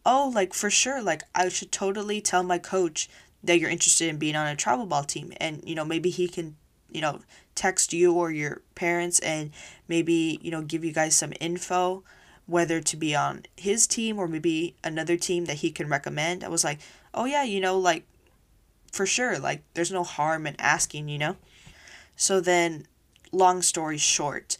[0.04, 3.08] oh, like for sure, like I should totally tell my coach
[3.42, 5.32] that you're interested in being on a travel ball team.
[5.38, 6.56] And, you know, maybe he can,
[6.90, 7.20] you know,
[7.54, 9.50] text you or your parents and
[9.88, 12.04] maybe, you know, give you guys some info
[12.46, 16.42] whether to be on his team or maybe another team that he can recommend.
[16.42, 16.80] I was like,
[17.14, 18.04] oh yeah, you know, like
[18.92, 21.36] for sure, like there's no harm in asking, you know?
[22.16, 22.86] So then,
[23.32, 24.56] long story short,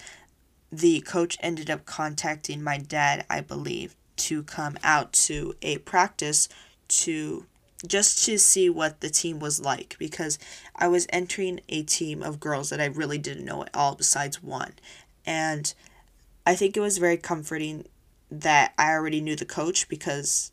[0.71, 6.49] the coach ended up contacting my dad, I believe, to come out to a practice
[6.89, 7.47] to
[7.87, 10.39] just to see what the team was like because
[10.77, 14.43] I was entering a team of girls that I really didn't know at all besides
[14.43, 14.75] one.
[15.27, 15.75] And
[16.45, 17.87] I think it was very comforting
[18.31, 20.53] that I already knew the coach because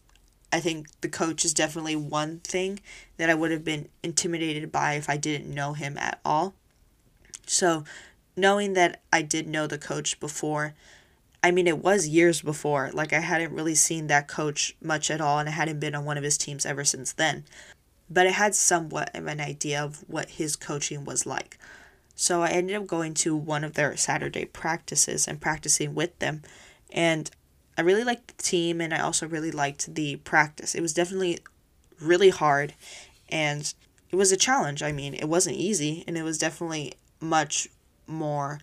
[0.51, 2.79] I think the coach is definitely one thing
[3.17, 6.53] that I would have been intimidated by if I didn't know him at all.
[7.45, 7.83] So,
[8.35, 10.73] knowing that I did know the coach before,
[11.43, 12.89] I mean, it was years before.
[12.93, 16.05] Like, I hadn't really seen that coach much at all, and I hadn't been on
[16.05, 17.45] one of his teams ever since then.
[18.09, 21.57] But I had somewhat of an idea of what his coaching was like.
[22.21, 26.41] So I ended up going to one of their Saturday practices and practicing with them.
[26.91, 27.31] And
[27.77, 30.75] I really liked the team and I also really liked the practice.
[30.75, 31.39] It was definitely
[32.01, 32.73] really hard
[33.29, 33.73] and
[34.11, 34.83] it was a challenge.
[34.83, 37.69] I mean, it wasn't easy and it was definitely much
[38.05, 38.59] more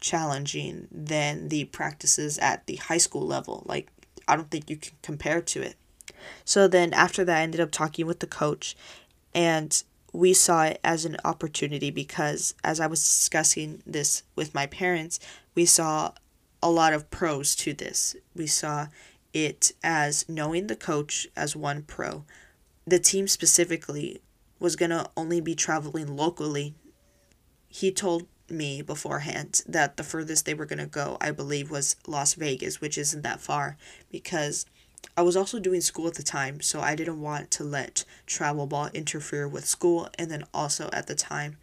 [0.00, 3.62] challenging than the practices at the high school level.
[3.64, 3.92] Like,
[4.26, 5.76] I don't think you can compare to it.
[6.44, 8.76] So then after that, I ended up talking with the coach
[9.32, 14.66] and we saw it as an opportunity because as I was discussing this with my
[14.66, 15.18] parents,
[15.54, 16.12] we saw
[16.62, 18.16] a lot of pros to this.
[18.34, 18.88] We saw
[19.32, 22.24] it as knowing the coach as one pro.
[22.86, 24.20] The team specifically
[24.58, 26.74] was going to only be traveling locally.
[27.68, 31.96] He told me beforehand that the furthest they were going to go, I believe, was
[32.06, 33.76] Las Vegas, which isn't that far
[34.10, 34.66] because
[35.16, 38.66] I was also doing school at the time, so I didn't want to let travel
[38.66, 40.08] ball interfere with school.
[40.18, 41.56] And then also at the time,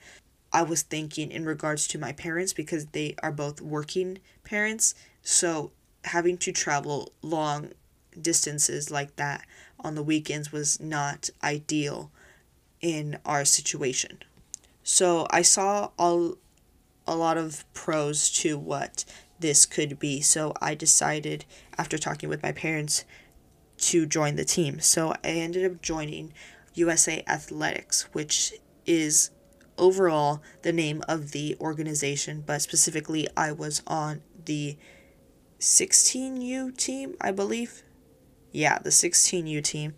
[0.52, 4.96] I was thinking in regards to my parents because they are both working parents.
[5.22, 5.72] So
[6.06, 7.72] having to travel long
[8.20, 9.46] distances like that
[9.80, 12.12] on the weekends was not ideal
[12.82, 14.20] in our situation.
[14.84, 16.38] So I saw all
[17.08, 19.06] a lot of pros to what
[19.40, 20.22] this could be.
[20.22, 21.46] So I decided
[21.78, 23.06] after talking with my parents
[23.78, 24.80] to join the team.
[24.80, 26.34] So I ended up joining
[26.74, 28.54] USA Athletics, which
[28.86, 29.32] is
[29.78, 34.78] overall the name of the organization, but specifically I was on the
[35.60, 37.84] 16U team, I believe.
[38.52, 39.96] Yeah, the 16U team.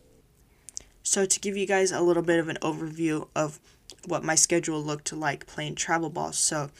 [1.03, 3.59] So, to give you guys a little bit of an overview of
[4.07, 6.31] what my schedule looked like playing travel ball.
[6.33, 6.71] So,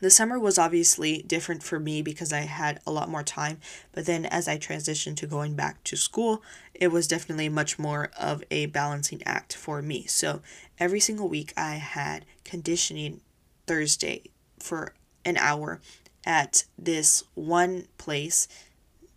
[0.00, 3.58] the summer was obviously different for me because I had a lot more time,
[3.92, 6.42] but then as I transitioned to going back to school,
[6.74, 10.06] it was definitely much more of a balancing act for me.
[10.06, 10.40] So
[10.78, 13.20] every single week I had conditioning
[13.66, 14.24] Thursday
[14.58, 15.80] for an hour
[16.24, 18.48] at this one place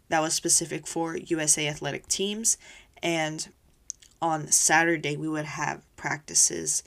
[0.09, 2.57] that was specific for USA athletic teams
[3.01, 3.49] and
[4.21, 6.83] on Saturday we would have practices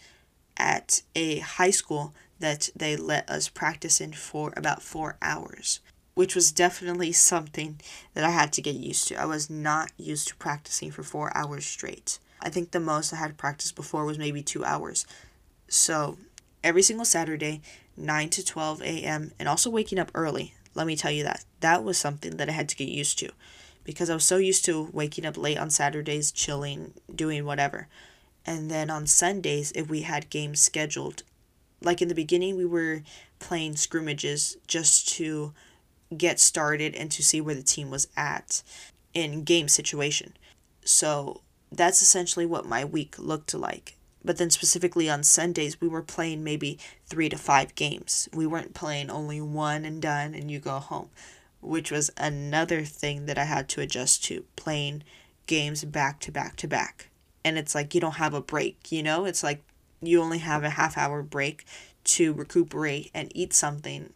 [0.56, 5.80] at a high school that they let us practice in for about four hours,
[6.12, 7.80] which was definitely something
[8.12, 9.14] that I had to get used to.
[9.14, 12.18] I was not used to practicing for four hours straight.
[12.42, 15.06] I think the most I had practiced before was maybe two hours.
[15.68, 16.18] So
[16.62, 17.62] every single Saturday,
[17.96, 20.52] 9 to 12 a.m., and also waking up early.
[20.74, 21.46] Let me tell you that.
[21.60, 23.30] That was something that I had to get used to
[23.84, 27.88] because I was so used to waking up late on Saturdays, chilling, doing whatever.
[28.44, 31.22] And then on Sundays, if we had games scheduled,
[31.84, 33.02] like in the beginning we were
[33.38, 35.52] playing scrimmages just to
[36.16, 38.62] get started and to see where the team was at
[39.12, 40.34] in game situation.
[40.84, 43.96] So that's essentially what my week looked like.
[44.24, 48.28] But then specifically on Sundays we were playing maybe 3 to 5 games.
[48.32, 51.10] We weren't playing only one and done and you go home,
[51.60, 55.02] which was another thing that I had to adjust to, playing
[55.46, 57.10] games back to back to back.
[57.44, 59.26] And it's like you don't have a break, you know?
[59.26, 59.62] It's like
[60.06, 61.64] you only have a half hour break
[62.04, 64.12] to recuperate and eat something,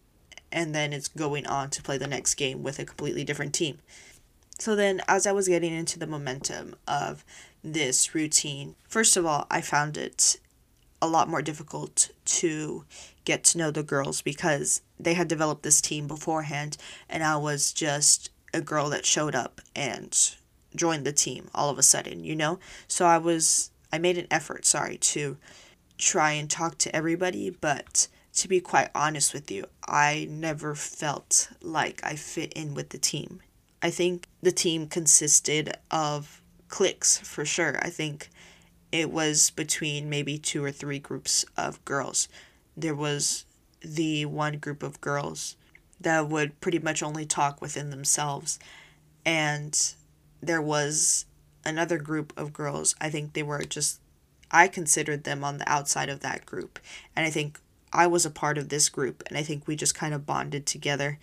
[0.52, 3.78] and then it's going on to play the next game with a completely different team.
[4.58, 7.24] So then, as I was getting into the momentum of
[7.62, 10.36] this routine, first of all, I found it
[11.00, 12.84] a lot more difficult to
[13.24, 16.76] get to know the girls because they had developed this team beforehand,
[17.08, 20.34] and I was just a girl that showed up and
[20.74, 22.58] joined the team all of a sudden, you know?
[22.88, 25.36] So I was, I made an effort, sorry, to
[25.98, 31.50] try and talk to everybody, but to be quite honest with you, I never felt
[31.60, 33.40] like I fit in with the team.
[33.82, 37.78] I think the team consisted of cliques for sure.
[37.82, 38.30] I think
[38.92, 42.28] it was between maybe two or three groups of girls.
[42.76, 43.44] There was
[43.80, 45.56] the one group of girls
[46.00, 48.58] that would pretty much only talk within themselves,
[49.24, 49.94] and
[50.40, 51.26] there was
[51.64, 52.94] another group of girls.
[53.00, 54.00] I think they were just
[54.50, 56.78] I considered them on the outside of that group.
[57.14, 57.60] And I think
[57.92, 59.22] I was a part of this group.
[59.26, 61.18] And I think we just kind of bonded together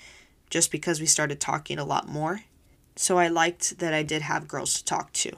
[0.49, 2.41] just because we started talking a lot more.
[2.95, 5.31] So I liked that I did have girls to talk to.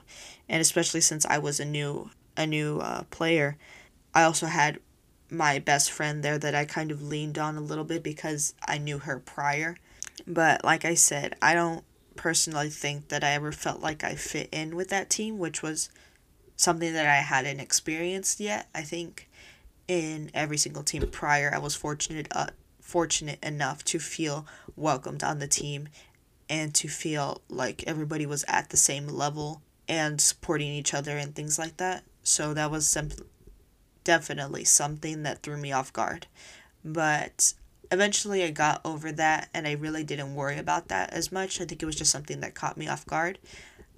[0.47, 3.58] And especially since I was a new a new uh, player,
[4.13, 4.80] I also had
[5.30, 8.78] my best friend there that I kind of leaned on a little bit because I
[8.78, 9.78] knew her prior.
[10.26, 11.84] But like I said, I don't
[12.15, 15.89] personally think that I ever felt like I fit in with that team, which was
[16.58, 18.67] something that I hadn't experienced yet.
[18.76, 19.30] I think
[19.88, 22.48] in every single team prior, I was fortunate uh,
[22.82, 25.89] fortunate enough to feel welcomed on the team
[26.50, 31.36] and to feel like everybody was at the same level and supporting each other and
[31.36, 32.04] things like that.
[32.24, 33.10] So that was some
[34.04, 36.28] definitely something that threw me off guard.
[36.84, 37.54] But
[37.91, 41.60] eventually I got over that and I really didn't worry about that as much.
[41.60, 43.38] I think it was just something that caught me off guard.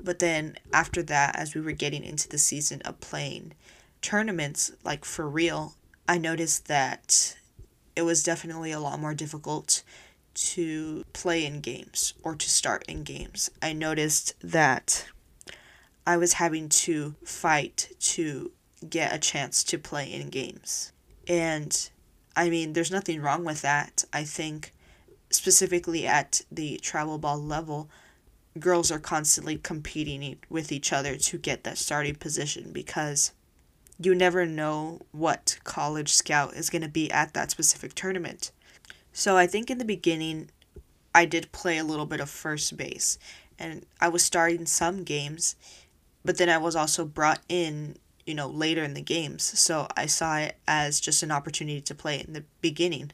[0.01, 3.53] But then after that, as we were getting into the season of playing
[4.01, 5.75] tournaments, like for real,
[6.07, 7.37] I noticed that
[7.95, 9.83] it was definitely a lot more difficult
[10.33, 13.49] to play in games or to start in games.
[13.61, 15.05] I noticed that
[16.07, 18.51] I was having to fight to
[18.89, 20.93] get a chance to play in games.
[21.27, 21.89] And
[22.35, 24.05] I mean, there's nothing wrong with that.
[24.13, 24.73] I think
[25.29, 27.89] specifically at the travel ball level,
[28.59, 33.31] girls are constantly competing with each other to get that starting position because
[33.99, 38.51] you never know what college scout is going to be at that specific tournament.
[39.11, 40.49] So I think in the beginning,
[41.13, 43.17] I did play a little bit of first base
[43.57, 45.55] and I was starting some games,
[46.23, 49.43] but then I was also brought in, you know, later in the games.
[49.43, 53.11] So I saw it as just an opportunity to play in the beginning.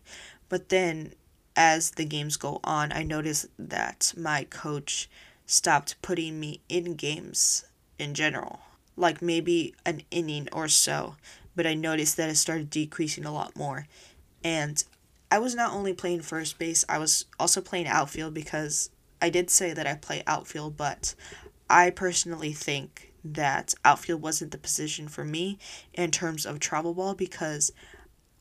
[0.49, 1.13] But then
[1.55, 5.09] as the games go on, I noticed that my coach
[5.45, 7.65] stopped putting me in games
[7.99, 8.61] in general,
[8.95, 11.15] like maybe an inning or so,
[11.55, 13.87] but I noticed that it started decreasing a lot more.
[14.43, 14.83] And
[15.31, 18.89] I was not only playing first base, I was also playing outfield because
[19.21, 21.15] I did say that I play outfield, but
[21.69, 25.57] I personally think that outfield wasn't the position for me
[25.93, 27.71] in terms of travel ball because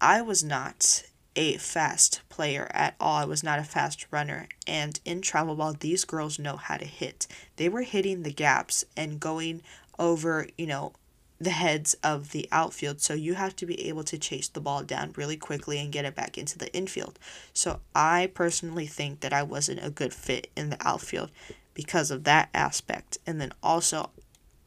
[0.01, 1.05] I was not
[1.37, 3.17] a fast player at all.
[3.17, 4.49] I was not a fast runner.
[4.67, 7.27] And in travel ball, these girls know how to hit.
[7.57, 9.63] They were hitting the gaps and going
[9.99, 10.93] over, you know,
[11.41, 13.01] the heads of the outfield.
[13.01, 16.05] So you have to be able to chase the ball down really quickly and get
[16.05, 17.19] it back into the infield.
[17.53, 21.31] So I personally think that I wasn't a good fit in the outfield
[21.75, 23.19] because of that aspect.
[23.27, 24.11] And then also,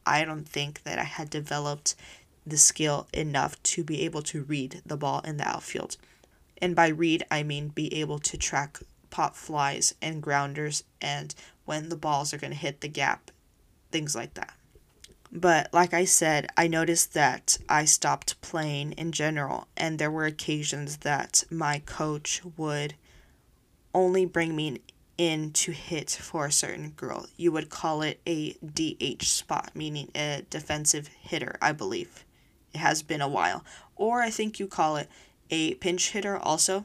[0.06, 1.94] I don't think that I had developed
[2.46, 5.96] the skill enough to be able to read the ball in the outfield.
[6.60, 8.78] And by read, I mean be able to track
[9.10, 11.34] pop flies and grounders and
[11.64, 13.30] when the balls are going to hit the gap,
[13.90, 14.54] things like that.
[15.30, 20.24] But like I said, I noticed that I stopped playing in general, and there were
[20.24, 22.94] occasions that my coach would
[23.92, 24.80] only bring me
[25.18, 27.26] in to hit for a certain girl.
[27.36, 32.24] You would call it a DH spot, meaning a defensive hitter, I believe.
[32.72, 33.64] It has been a while.
[33.96, 35.08] Or I think you call it
[35.50, 36.84] a pinch hitter also,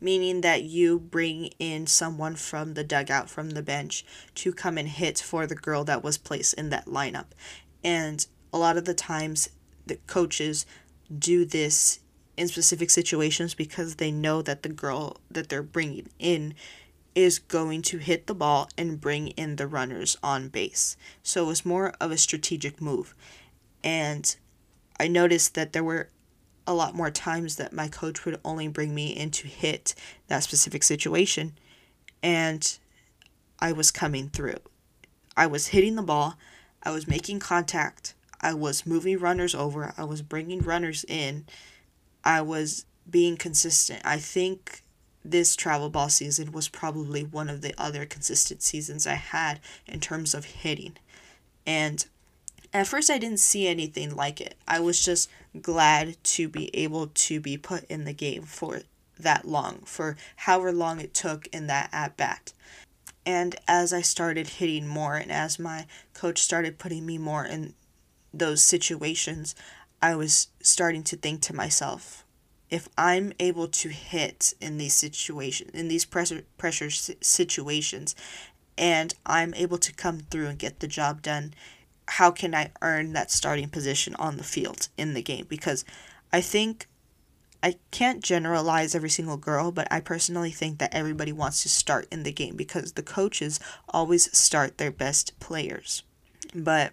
[0.00, 4.04] meaning that you bring in someone from the dugout, from the bench,
[4.36, 7.26] to come and hit for the girl that was placed in that lineup.
[7.82, 9.48] And a lot of the times,
[9.86, 10.66] the coaches
[11.16, 12.00] do this
[12.36, 16.54] in specific situations because they know that the girl that they're bringing in
[17.14, 20.96] is going to hit the ball and bring in the runners on base.
[21.22, 23.14] So it was more of a strategic move.
[23.82, 24.36] And
[25.00, 26.10] I noticed that there were
[26.68, 29.94] a lot more times that my coach would only bring me in to hit
[30.28, 31.54] that specific situation.
[32.22, 32.78] And
[33.58, 34.58] I was coming through.
[35.34, 36.36] I was hitting the ball,
[36.82, 41.46] I was making contact, I was moving runners over, I was bringing runners in,
[42.22, 44.02] I was being consistent.
[44.04, 44.82] I think
[45.24, 50.00] this travel ball season was probably one of the other consistent seasons I had in
[50.00, 50.98] terms of hitting.
[51.66, 52.04] And
[52.74, 54.56] at first, I didn't see anything like it.
[54.66, 58.80] I was just glad to be able to be put in the game for
[59.18, 62.52] that long, for however long it took in that at bat.
[63.26, 67.74] And as I started hitting more, and as my coach started putting me more in
[68.32, 69.54] those situations,
[70.00, 72.24] I was starting to think to myself,
[72.70, 78.14] if I'm able to hit in these situations, in these pressure pressure situations,
[78.76, 81.54] and I'm able to come through and get the job done,
[82.08, 85.46] how can I earn that starting position on the field in the game?
[85.48, 85.84] Because
[86.32, 86.86] I think
[87.62, 92.06] I can't generalize every single girl, but I personally think that everybody wants to start
[92.10, 96.02] in the game because the coaches always start their best players.
[96.54, 96.92] But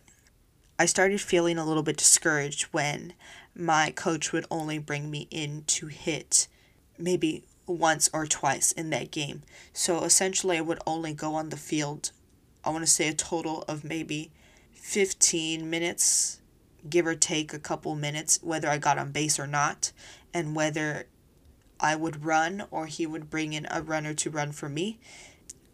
[0.78, 3.14] I started feeling a little bit discouraged when
[3.56, 6.48] my coach would only bring me in to hit
[6.98, 9.44] maybe once or twice in that game.
[9.72, 12.12] So essentially, I would only go on the field,
[12.64, 14.32] I want to say a total of maybe
[14.86, 16.40] 15 minutes,
[16.88, 19.92] give or take a couple minutes, whether I got on base or not,
[20.32, 21.08] and whether
[21.80, 25.00] I would run or he would bring in a runner to run for me.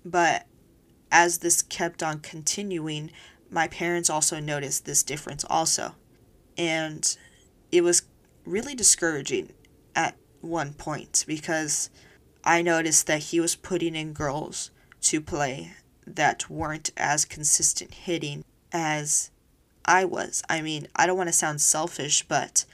[0.06, 0.48] But
[1.12, 3.12] as this kept on continuing,
[3.50, 5.96] my parents also noticed this difference also.
[6.58, 7.16] And
[7.70, 8.04] it was
[8.46, 9.52] really discouraging
[9.94, 11.90] at one point because
[12.46, 15.74] I noticed that he was putting in girls to play
[16.08, 19.32] that weren't as consistent hitting as
[19.86, 20.44] I was.
[20.50, 22.66] I mean, I don't want to sound selfish, but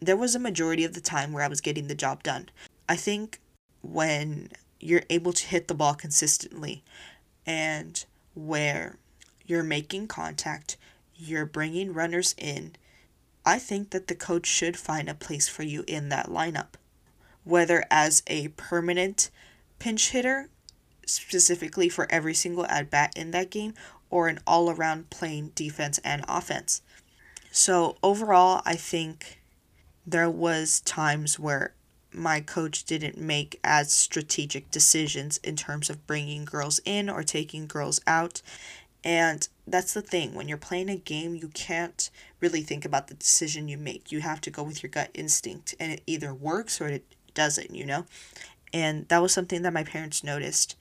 [0.00, 2.48] there was a majority of the time where I was getting the job done.
[2.88, 3.40] I think
[3.82, 6.82] when you're able to hit the ball consistently
[7.46, 8.96] and where
[9.46, 10.76] you're making contact,
[11.16, 12.76] you're bringing runners in,
[13.44, 16.74] I think that the coach should find a place for you in that lineup.
[17.44, 19.30] Whether as a permanent
[19.78, 20.50] pinch hitter,
[21.06, 23.74] specifically for every single at bat in that game,
[24.10, 26.82] or an all around playing defense and offense.
[27.50, 29.40] So overall, I think
[30.06, 31.74] there was times where
[32.12, 37.66] my coach didn't make as strategic decisions in terms of bringing girls in or taking
[37.66, 38.40] girls out.
[39.04, 43.14] And that's the thing when you're playing a game, you can't really think about the
[43.14, 44.10] decision you make.
[44.10, 47.04] You have to go with your gut instinct, and it either works or it
[47.34, 48.06] doesn't, you know?
[48.72, 50.76] And that was something that my parents noticed.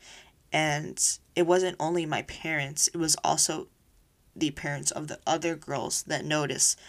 [0.51, 1.01] And
[1.35, 3.67] it wasn't only my parents, it was also
[4.35, 6.79] the parents of the other girls that noticed.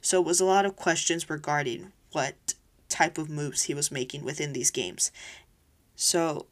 [0.00, 2.54] So it was a lot of questions regarding what
[2.88, 5.10] type of moves he was making within these games.
[5.96, 6.46] So,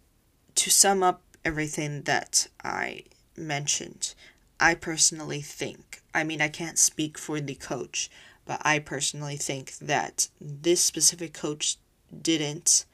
[0.57, 3.05] to sum up everything that I
[3.37, 4.15] mentioned,
[4.61, 8.11] I personally think, I mean, I can't speak for the coach,
[8.45, 11.77] but I personally think that this specific coach
[12.21, 12.85] didn't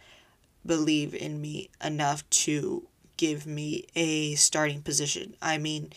[0.64, 2.87] believe in me enough to
[3.18, 5.36] give me a starting position.
[5.42, 5.92] I mean,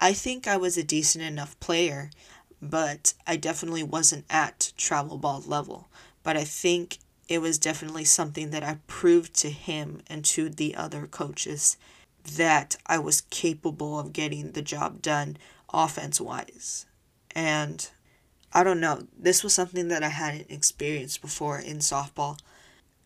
[0.00, 2.10] I think I was a decent enough player,
[2.60, 5.88] but I definitely wasn't at travel ball level.
[6.22, 6.98] But I think
[7.28, 11.78] it was definitely something that I proved to him and to the other coaches
[12.36, 15.36] that I was capable of getting the job done
[15.72, 16.86] offense wise.
[17.34, 17.88] And
[18.52, 22.38] I don't know, this was something that I hadn't experienced before in softball.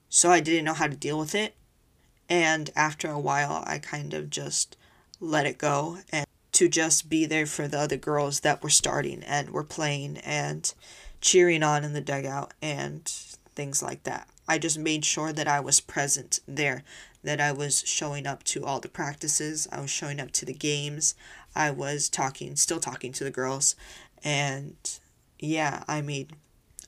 [0.08, 1.54] So I didn't know how to deal with it.
[2.28, 4.76] And after a while, I kind of just
[5.20, 9.22] let it go and to just be there for the other girls that were starting
[9.24, 10.72] and were playing and
[11.20, 13.04] cheering on in the dugout and
[13.54, 14.28] things like that.
[14.48, 16.82] I just made sure that I was present there,
[17.22, 20.54] that I was showing up to all the practices, I was showing up to the
[20.54, 21.14] games,
[21.54, 23.76] I was talking, still talking to the girls,
[24.24, 24.76] and
[25.38, 26.28] yeah, I mean,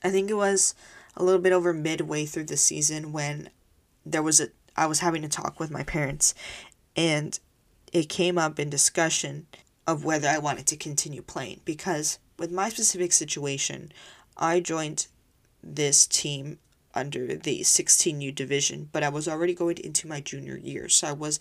[0.03, 0.75] I think it was
[1.15, 3.49] a little bit over midway through the season when
[4.05, 6.33] there was a I was having a talk with my parents
[6.95, 7.39] and
[7.91, 9.47] it came up in discussion
[9.87, 13.91] of whether I wanted to continue playing because with my specific situation,
[14.37, 15.07] I joined
[15.63, 16.59] this team
[16.93, 20.89] under the 16U division, but I was already going into my junior year.
[20.89, 21.39] So I was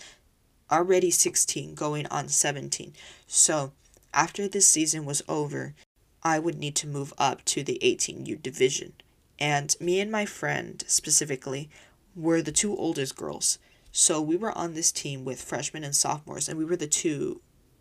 [0.71, 2.93] already 16 going on 17.
[3.27, 3.73] So
[4.13, 5.75] after this season was over,
[6.23, 8.93] I would need to move up to the 18U division.
[9.39, 11.71] And me and my friend specifically
[12.15, 13.59] were the two oldest girls.
[13.93, 17.41] So we were on this team with freshmen and sophomores, and we were the two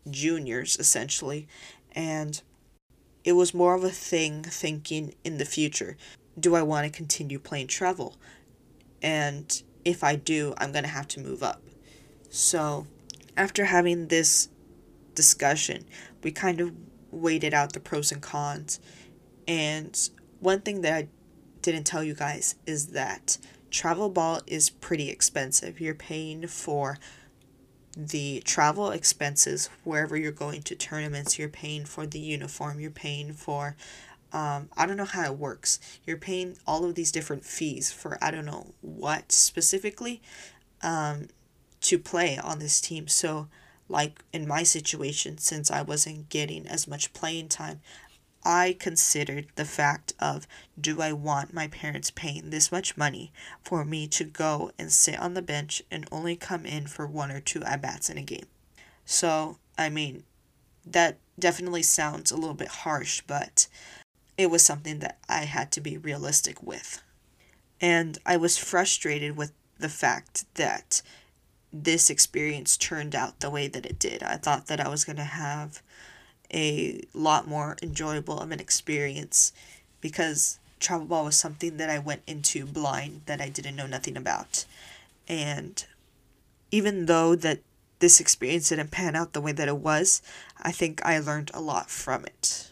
[0.09, 1.47] juniors essentially.
[1.93, 2.41] And
[3.23, 5.97] it was more of a thing thinking in the future
[6.39, 8.15] do I want to continue playing travel?
[9.01, 11.61] And if I do, I'm going to have to move up.
[12.29, 12.87] So,
[13.35, 14.49] after having this
[15.15, 15.85] discussion,
[16.23, 16.73] we kind of
[17.11, 18.79] weighted out the pros and cons.
[19.47, 19.97] And
[20.39, 21.07] one thing that I
[21.61, 23.37] didn't tell you guys is that
[23.69, 25.79] travel ball is pretty expensive.
[25.79, 26.97] You're paying for
[27.95, 33.33] the travel expenses wherever you're going to tournaments, you're paying for the uniform, you're paying
[33.33, 33.75] for
[34.31, 35.79] um, I don't know how it works.
[36.05, 40.21] You're paying all of these different fees for I don't know what specifically
[40.81, 41.27] um,
[41.81, 43.07] to play on this team.
[43.07, 43.47] So,
[43.87, 47.81] like in my situation, since I wasn't getting as much playing time,
[48.43, 50.47] I considered the fact of
[50.79, 53.31] do I want my parents paying this much money
[53.63, 57.31] for me to go and sit on the bench and only come in for one
[57.31, 58.47] or two at bats in a game?
[59.05, 60.23] So, I mean,
[60.85, 63.67] that definitely sounds a little bit harsh, but
[64.37, 67.01] it was something that I had to be realistic with.
[67.81, 71.01] And I was frustrated with the fact that
[71.71, 74.23] this experience turned out the way that it did.
[74.23, 75.81] I thought that I was going to have
[76.53, 79.53] a lot more enjoyable of an experience
[80.01, 84.17] because travel ball was something that I went into blind that I didn't know nothing
[84.17, 84.65] about.
[85.27, 85.85] And
[86.71, 87.59] even though that
[87.99, 90.21] this experience didn't pan out the way that it was,
[90.61, 92.71] I think I learned a lot from it.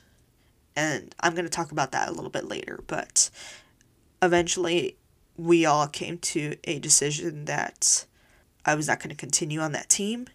[0.76, 3.30] And I'm going to talk about that a little bit later, but
[4.22, 4.96] eventually
[5.36, 8.06] we all came to a decision that
[8.66, 10.28] I was not going to continue on that team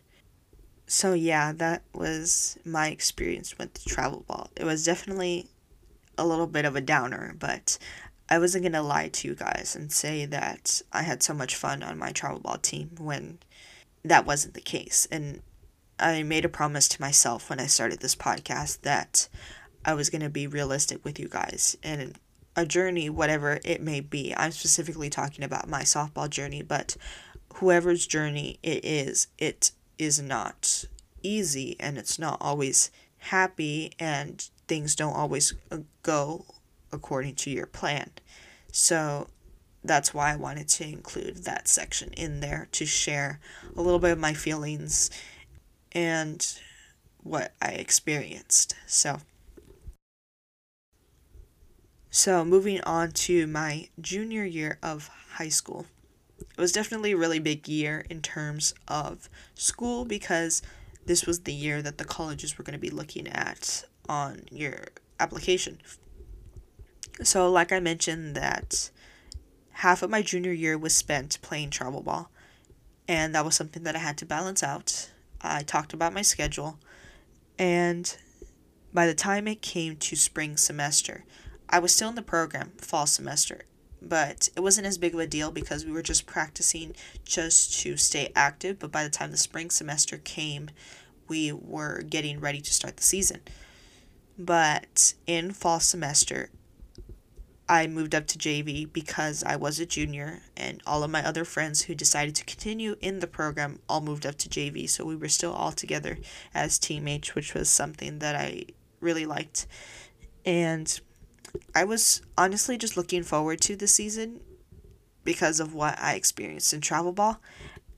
[0.93, 4.51] so yeah, that was my experience with the travel ball.
[4.57, 5.47] It was definitely
[6.19, 7.79] a little bit of a downer, but
[8.29, 11.83] I wasn't gonna lie to you guys and say that I had so much fun
[11.83, 13.39] on my travel ball team when
[14.05, 15.09] that wasn't the case.
[15.11, 15.41] And
[15.99, 19.31] I made a promise to myself when I started this podcast that
[19.87, 22.19] I was gonna be realistic with you guys and
[22.55, 24.35] a journey, whatever it may be.
[24.37, 26.99] I'm specifically talking about my softball journey, but
[27.55, 30.85] whoever's journey it is, it is not
[31.23, 36.45] easy and it's not always happy and things don't always uh, go
[36.91, 38.11] according to your plan.
[38.73, 39.29] So
[39.85, 43.41] that's why I wanted to include that section in there to share
[43.77, 45.11] a little bit of my feelings
[45.93, 46.47] and
[47.23, 48.75] what I experienced.
[48.87, 49.19] So
[52.15, 55.87] so moving on to my junior year of high school.
[56.57, 60.63] It was definitely a really big year in terms of school because
[61.07, 64.85] this was the year that the colleges were going to be looking at on your
[65.19, 65.81] application.
[67.23, 68.91] So, like I mentioned, that
[69.71, 72.31] half of my junior year was spent playing travel ball,
[73.09, 75.11] and that was something that I had to balance out.
[75.41, 76.79] I talked about my schedule,
[77.59, 78.17] and
[78.93, 81.25] by the time it came to spring semester,
[81.69, 83.63] I was still in the program, fall semester,
[84.09, 86.95] but it wasn't as big of a deal because we were just practicing
[87.25, 88.79] just to stay active.
[88.79, 90.71] But by the time the spring semester came,
[91.29, 93.41] we were getting ready to start the season.
[94.39, 96.51] But in fall semester,
[97.69, 101.45] I moved up to JV because I was a junior, and all of my other
[101.45, 104.89] friends who decided to continue in the program all moved up to JV.
[104.89, 106.19] So we were still all together
[106.55, 108.67] as teammates, which was something that I
[109.01, 109.67] really liked.
[110.45, 111.01] And
[111.75, 114.41] I was honestly just looking forward to the season
[115.25, 117.41] because of what I experienced in travel ball.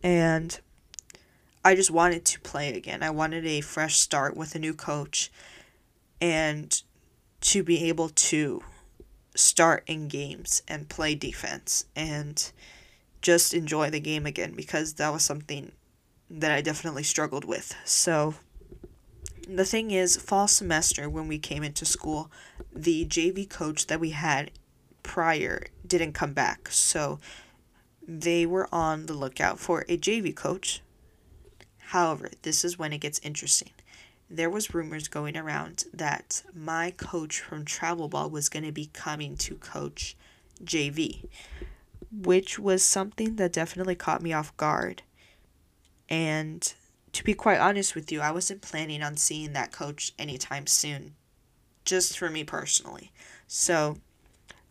[0.03, 0.59] And
[1.65, 3.03] I just wanted to play again.
[3.03, 5.33] I wanted a fresh start with a new coach
[6.21, 6.83] and
[7.41, 8.63] to be able to
[9.35, 12.53] start in games and play defense and
[13.23, 15.73] just enjoy the game again because that was something
[16.31, 17.75] that I definitely struggled with.
[17.85, 18.35] So
[19.49, 22.31] the thing is, fall semester when we came into school,
[22.73, 24.51] the JV coach that we had
[25.03, 26.69] prior didn't come back.
[26.71, 27.19] So
[28.07, 30.83] they were on the lookout for a JV coach.
[31.89, 33.71] However, this is when it gets interesting.
[34.29, 38.87] There was rumors going around that my coach from travel ball was going to be
[38.87, 40.17] coming to coach
[40.65, 41.27] JV,
[42.11, 45.03] which was something that definitely caught me off guard.
[46.09, 46.73] And
[47.15, 51.15] to be quite honest with you, I wasn't planning on seeing that coach anytime soon,
[51.85, 53.13] just for me personally.
[53.47, 53.99] So,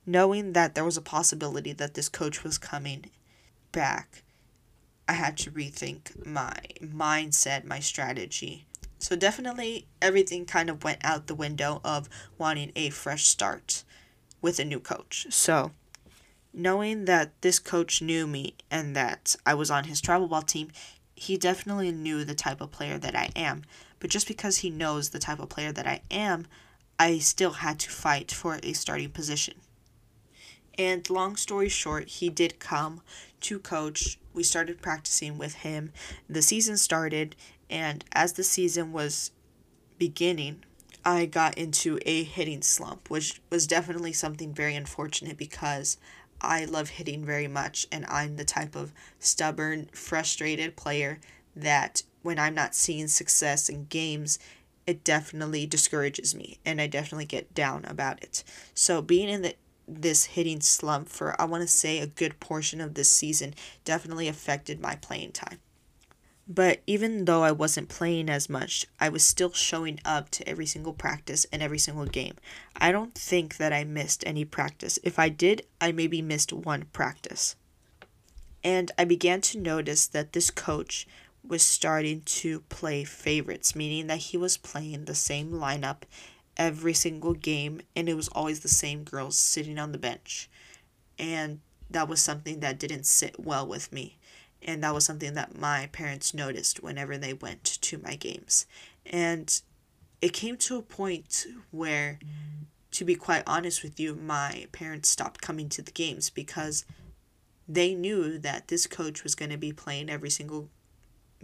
[0.05, 3.05] knowing that there was a possibility that this coach was coming
[3.71, 4.23] back,
[5.07, 8.65] I had to rethink my mindset, my strategy.
[8.99, 13.85] So, definitely everything kind of went out the window of wanting a fresh start
[14.41, 15.27] with a new coach.
[15.29, 15.71] So,
[16.53, 20.71] knowing that this coach knew me and that I was on his travel ball team,
[21.15, 23.63] he definitely knew the type of player that I am.
[23.99, 26.47] But just because he knows the type of player that I am,
[26.99, 29.55] I still had to fight for a starting position.
[30.77, 33.01] And long story short, he did come
[33.41, 34.19] to coach.
[34.33, 35.91] We started practicing with him.
[36.27, 37.35] The season started,
[37.69, 39.31] and as the season was
[39.97, 40.63] beginning,
[41.05, 45.97] I got into a hitting slump, which was definitely something very unfortunate because
[46.43, 51.19] I love hitting very much, and I'm the type of stubborn, frustrated player
[51.55, 54.39] that when I'm not seeing success in games,
[54.85, 58.43] it definitely discourages me, and I definitely get down about it.
[58.73, 62.79] So being in the this hitting slump for I want to say a good portion
[62.79, 65.59] of this season definitely affected my playing time.
[66.47, 70.65] But even though I wasn't playing as much, I was still showing up to every
[70.65, 72.35] single practice and every single game.
[72.75, 74.99] I don't think that I missed any practice.
[75.03, 77.55] If I did, I maybe missed one practice.
[78.61, 81.07] And I began to notice that this coach
[81.47, 86.03] was starting to play favorites, meaning that he was playing the same lineup
[86.55, 90.49] every single game, and it was always the same girls sitting on the bench.
[91.17, 94.17] And that was something that didn't sit well with me
[94.65, 98.65] and that was something that my parents noticed whenever they went to my games.
[99.05, 99.61] And
[100.21, 102.19] it came to a point where,
[102.91, 106.85] to be quite honest with you, my parents stopped coming to the games because
[107.67, 110.69] they knew that this coach was going to be playing every single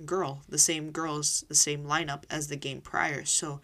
[0.05, 3.25] girl, the same girls, the same lineup as the game prior.
[3.25, 3.59] So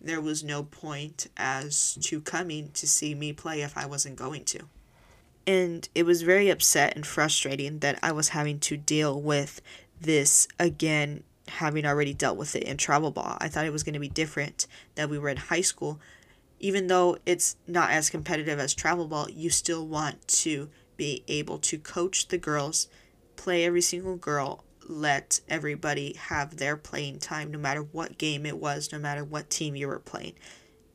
[0.00, 4.44] there was no point as to coming to see me play if I wasn't going
[4.46, 4.60] to.
[5.50, 9.60] And it was very upset and frustrating that I was having to deal with
[10.00, 13.36] this again, having already dealt with it in travel ball.
[13.40, 15.98] I thought it was going to be different that we were in high school.
[16.60, 21.58] Even though it's not as competitive as travel ball, you still want to be able
[21.58, 22.86] to coach the girls,
[23.34, 28.58] play every single girl, let everybody have their playing time no matter what game it
[28.58, 30.34] was, no matter what team you were playing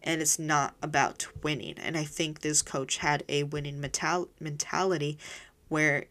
[0.06, 1.76] and it's not about winning.
[1.80, 5.18] And I think this coach had a winning mental- mentality
[5.68, 6.06] where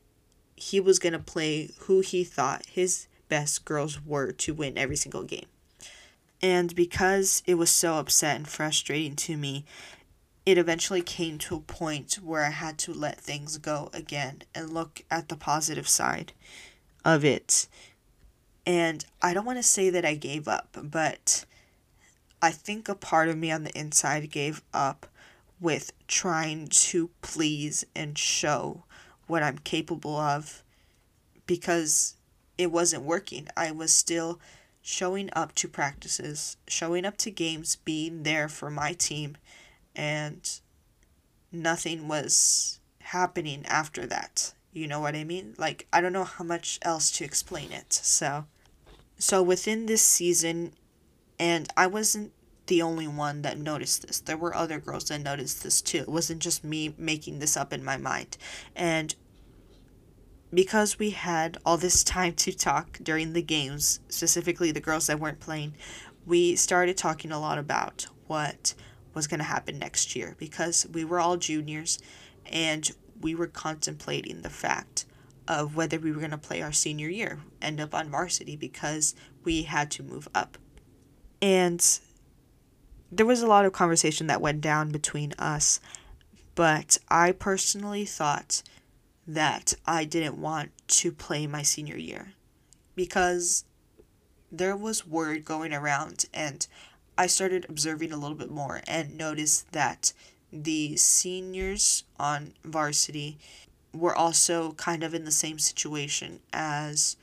[0.56, 4.96] he was going to play who he thought his best girls were to win every
[4.96, 5.46] single game.
[6.42, 9.64] And because it was so upset and frustrating to me,
[10.44, 14.74] it eventually came to a point where I had to let things go again and
[14.74, 16.32] look at the positive side
[17.04, 17.66] of it.
[18.66, 21.44] And I don't want to say that I gave up, but
[22.44, 25.06] I think a part of me on the inside gave up
[25.58, 28.84] with trying to please and show
[29.26, 30.62] what I'm capable of
[31.46, 32.16] because
[32.58, 33.48] it wasn't working.
[33.56, 34.40] I was still
[34.82, 39.38] showing up to practices, showing up to games, being there for my team,
[39.96, 40.60] and
[41.50, 44.52] nothing was happening after that.
[44.70, 45.54] You know what I mean?
[45.56, 47.94] Like I don't know how much else to explain it.
[47.94, 48.44] So
[49.18, 50.74] so within this season
[51.38, 52.32] and I wasn't
[52.66, 54.20] the only one that noticed this.
[54.20, 55.98] There were other girls that noticed this too.
[55.98, 58.36] It wasn't just me making this up in my mind.
[58.74, 59.14] And
[60.52, 65.20] because we had all this time to talk during the games, specifically the girls that
[65.20, 65.74] weren't playing,
[66.26, 68.74] we started talking a lot about what
[69.12, 71.98] was going to happen next year because we were all juniors
[72.46, 75.04] and we were contemplating the fact
[75.46, 79.14] of whether we were going to play our senior year, end up on varsity because
[79.44, 80.56] we had to move up.
[81.44, 82.00] And
[83.12, 85.78] there was a lot of conversation that went down between us,
[86.54, 88.62] but I personally thought
[89.26, 92.32] that I didn't want to play my senior year
[92.94, 93.66] because
[94.50, 96.66] there was word going around and
[97.18, 100.14] I started observing a little bit more and noticed that
[100.50, 103.36] the seniors on varsity
[103.92, 107.18] were also kind of in the same situation as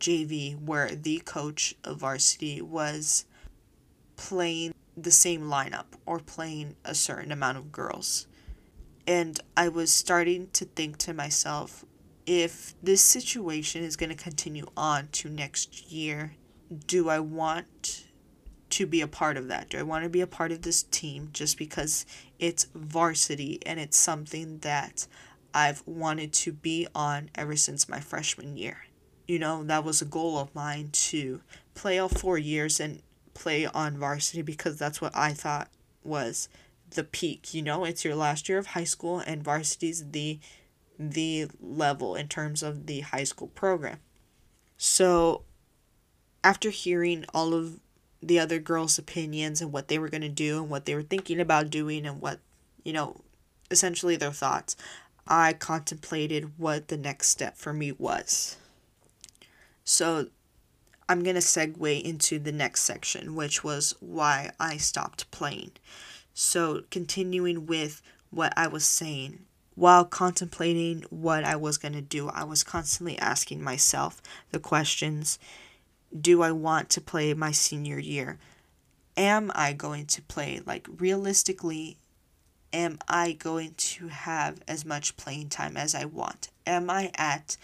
[0.00, 3.26] JV, where the coach of varsity was
[4.16, 8.26] playing the same lineup or playing a certain amount of girls.
[9.06, 11.84] And I was starting to think to myself,
[12.26, 16.34] if this situation is going to continue on to next year,
[16.86, 18.06] do I want
[18.70, 19.68] to be a part of that?
[19.68, 22.04] Do I want to be a part of this team just because
[22.38, 25.06] it's varsity and it's something that
[25.54, 28.86] I've wanted to be on ever since my freshman year?
[29.28, 31.42] You know, that was a goal of mine to
[31.74, 33.02] play all four years and
[33.36, 35.68] play on varsity because that's what I thought
[36.02, 36.48] was
[36.90, 37.52] the peak.
[37.52, 40.38] You know, it's your last year of high school and varsity's the
[40.98, 43.98] the level in terms of the high school program.
[44.78, 45.42] So
[46.42, 47.80] after hearing all of
[48.22, 51.02] the other girls' opinions and what they were going to do and what they were
[51.02, 52.40] thinking about doing and what,
[52.82, 53.20] you know,
[53.70, 54.74] essentially their thoughts,
[55.26, 58.56] I contemplated what the next step for me was.
[59.84, 60.28] So
[61.08, 65.72] I'm going to segue into the next section, which was why I stopped playing.
[66.34, 69.44] So, continuing with what I was saying,
[69.76, 75.38] while contemplating what I was going to do, I was constantly asking myself the questions
[76.18, 78.38] do I want to play my senior year?
[79.16, 80.60] Am I going to play?
[80.64, 81.98] Like, realistically,
[82.72, 86.48] am I going to have as much playing time as I want?
[86.66, 87.56] Am I at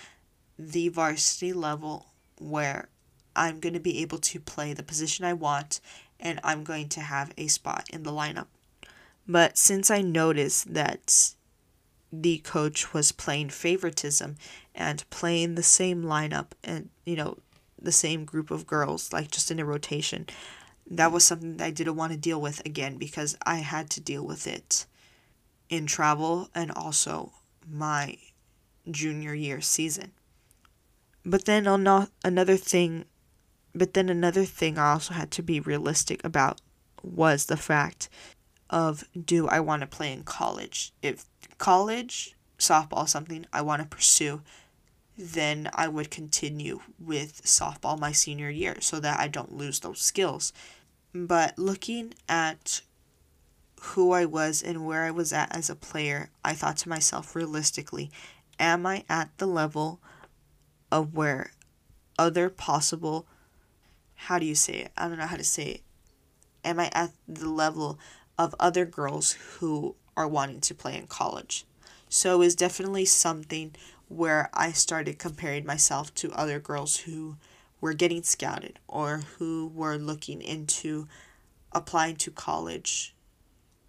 [0.59, 2.07] the varsity level
[2.39, 2.89] where
[3.35, 5.81] I'm going to be able to play the position I want
[6.21, 8.47] and I'm going to have a spot in the lineup?
[9.27, 11.35] But since I noticed that
[12.13, 14.37] the coach was playing favoritism
[14.75, 17.39] and playing the same lineup and, you know,
[17.81, 20.27] the same group of girls, like just in a rotation.
[20.89, 24.01] That was something that I didn't want to deal with again because I had to
[24.01, 24.87] deal with it
[25.69, 27.33] in travel and also
[27.69, 28.19] my
[28.91, 30.13] junior year season.
[31.25, 31.67] But then
[32.25, 33.07] another thing
[33.75, 36.61] but then another thing I also had to be realistic about
[37.03, 38.09] was the fact
[38.71, 40.93] of do I want to play in college?
[41.03, 41.27] If
[41.59, 44.43] college softball something I want to pursue,
[45.17, 50.01] then I would continue with softball my senior year so that I don't lose those
[50.01, 50.53] skills.
[51.15, 52.81] But looking at
[53.81, 57.37] who I was and where I was at as a player, I thought to myself
[57.37, 58.11] realistically,
[58.59, 60.01] am I at the level
[60.91, 61.53] of where
[62.19, 63.27] other possible
[64.27, 64.93] how do you say it?
[64.97, 65.81] I don't know how to say it.
[66.65, 67.99] Am I at the level
[68.39, 71.65] of other girls who are wanting to play in college?
[72.09, 73.75] So it's definitely something
[74.09, 77.37] where I started comparing myself to other girls who
[77.81, 81.09] were getting scouted or who were looking into
[81.73, 83.15] applying to college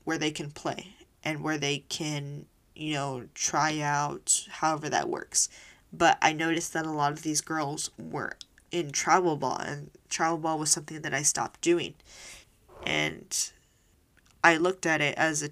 [0.04, 5.48] where they can play and where they can, you know, try out however that works.
[5.92, 8.36] But I noticed that a lot of these girls were
[8.74, 11.94] in travel ball and travel ball was something that I stopped doing.
[12.86, 13.52] And
[14.44, 15.52] I looked at it as a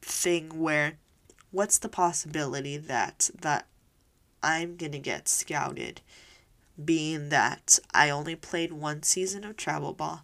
[0.00, 0.94] thing where
[1.50, 3.66] what's the possibility that that
[4.42, 6.00] I'm going to get scouted,
[6.82, 10.22] being that I only played one season of travel ball.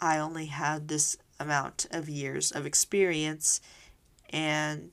[0.00, 3.60] I only had this amount of years of experience,
[4.28, 4.90] and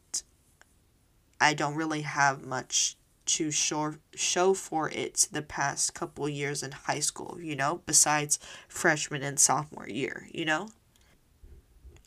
[1.42, 2.96] I don't really have much
[3.26, 8.40] to show, show for it the past couple years in high school, you know, besides
[8.68, 10.70] freshman and sophomore year, you know?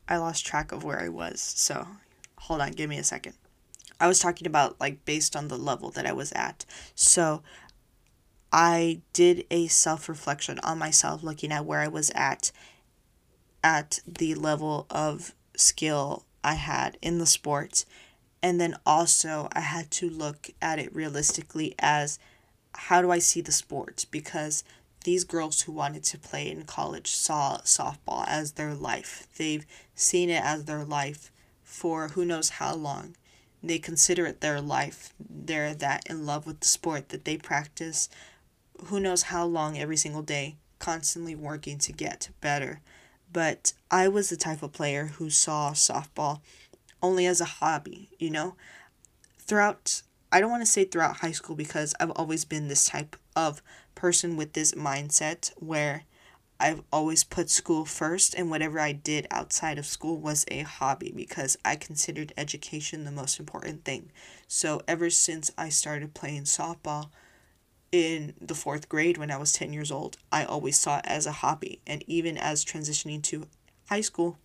[0.09, 1.87] I lost track of where I was, so
[2.39, 3.35] hold on, give me a second.
[3.99, 6.65] I was talking about like based on the level that I was at.
[6.95, 7.43] So
[8.53, 12.53] I did a self reflection on myself, looking at where I was at
[13.65, 17.85] at the level of skill I had in the sport.
[18.43, 22.19] And then also, I had to look at it realistically as
[22.75, 24.07] how do I see the sport?
[24.11, 24.63] Because
[25.05, 29.27] these girls who wanted to play in college saw softball as their life.
[29.37, 31.31] They've seen it as their life
[31.63, 33.17] for who knows how long
[33.63, 35.13] they consider it their life.
[35.19, 38.09] They're that in love with the sport that they practice
[38.87, 42.81] who knows how long every single day, constantly working to get better.
[43.33, 46.41] But I was the type of player who saw softball
[47.07, 48.57] only as a hobby, you know?
[49.47, 50.03] throughout
[50.33, 53.63] I don't want to say throughout high school because I've always been this type of
[53.95, 56.03] person with this mindset where
[56.59, 61.13] I've always put school first, and whatever I did outside of school was a hobby
[61.15, 64.11] because I considered education the most important thing.
[64.49, 67.11] So, ever since I started playing softball
[67.93, 71.27] in the fourth grade when I was 10 years old, I always saw it as
[71.27, 71.81] a hobby.
[71.87, 73.47] And even as transitioning to
[73.89, 74.39] high school,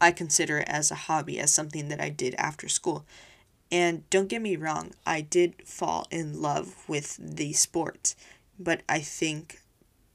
[0.00, 3.04] I consider it as a hobby, as something that I did after school.
[3.70, 8.14] And don't get me wrong, I did fall in love with the sport,
[8.58, 9.60] but I think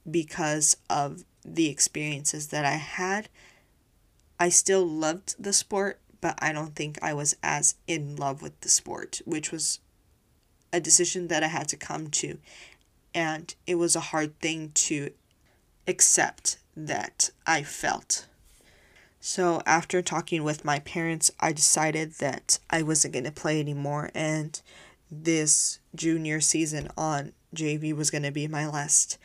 [0.10, 3.30] because of the experiences that I had,
[4.40, 8.60] I still loved the sport, but I don't think I was as in love with
[8.62, 9.80] the sport, which was
[10.74, 12.38] a decision that I had to come to.
[13.14, 15.12] And it was a hard thing to
[15.88, 18.28] accept that I felt.
[19.28, 24.12] So, after talking with my parents, I decided that I wasn't going to play anymore,
[24.14, 24.62] and
[25.10, 29.18] this junior season on JV was going to be my last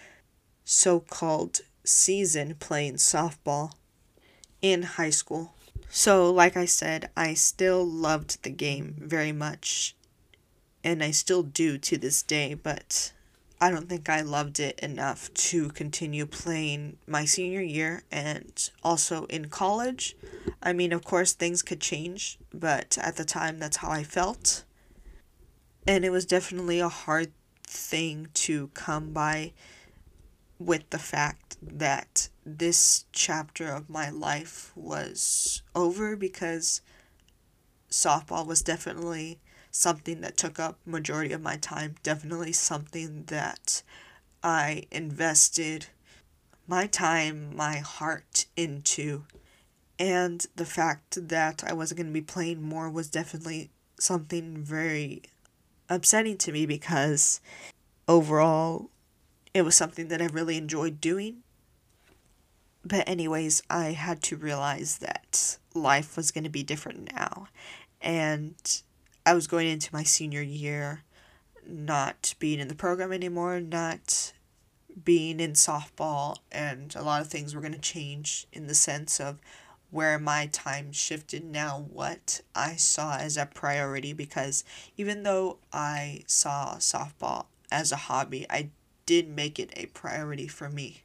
[0.65, 3.73] so called season playing softball
[4.63, 5.53] in high school.
[5.91, 9.95] So, like I said, I still loved the game very much,
[10.83, 13.13] and I still do to this day, but
[13.63, 19.27] I don't think I loved it enough to continue playing my senior year and also
[19.27, 20.17] in college.
[20.63, 24.65] I mean, of course, things could change, but at the time, that's how I felt.
[25.87, 27.33] And it was definitely a hard
[27.65, 29.53] thing to come by
[30.59, 36.81] with the fact that this chapter of my life was over because
[37.91, 39.39] softball was definitely
[39.71, 43.83] something that took up majority of my time definitely something that
[44.43, 45.87] i invested
[46.67, 49.25] my time my heart into
[49.99, 55.23] and the fact that i wasn't going to be playing more was definitely something very
[55.89, 57.41] upsetting to me because
[58.09, 58.91] overall
[59.53, 61.43] it was something that I really enjoyed doing.
[62.85, 67.49] But, anyways, I had to realize that life was going to be different now.
[68.01, 68.55] And
[69.25, 71.03] I was going into my senior year
[71.67, 74.33] not being in the program anymore, not
[75.05, 79.21] being in softball, and a lot of things were going to change in the sense
[79.21, 79.39] of
[79.91, 84.13] where my time shifted now, what I saw as a priority.
[84.13, 84.65] Because
[84.97, 88.71] even though I saw softball as a hobby, I
[89.07, 91.03] did make it a priority for me.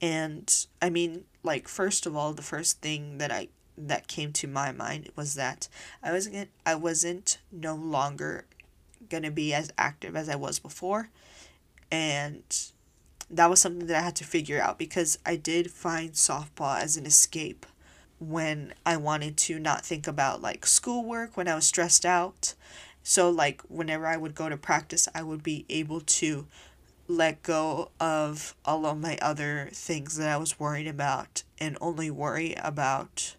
[0.00, 4.46] And I mean, like first of all, the first thing that I that came to
[4.46, 5.68] my mind was that
[6.02, 8.46] I wasn't I wasn't no longer
[9.08, 11.10] gonna be as active as I was before,
[11.90, 12.42] and
[13.30, 16.96] that was something that I had to figure out because I did find softball as
[16.96, 17.66] an escape
[18.18, 22.54] when I wanted to not think about like schoolwork when I was stressed out.
[23.02, 26.46] So like whenever I would go to practice, I would be able to
[27.06, 32.10] let go of all of my other things that I was worried about and only
[32.10, 33.36] worry about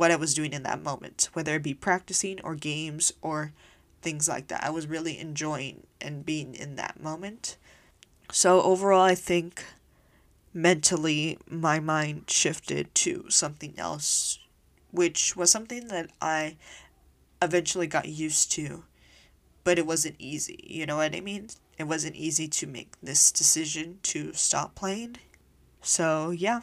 [0.00, 3.52] what I was doing in that moment, whether it be practicing or games or
[4.00, 4.64] things like that.
[4.64, 7.58] I was really enjoying and being in that moment.
[8.32, 9.62] So, overall, I think
[10.54, 14.38] mentally my mind shifted to something else,
[14.90, 16.56] which was something that I
[17.42, 18.84] eventually got used to,
[19.64, 20.64] but it wasn't easy.
[20.66, 21.50] You know what I mean?
[21.80, 25.16] it wasn't easy to make this decision to stop playing.
[25.82, 26.60] So, yeah.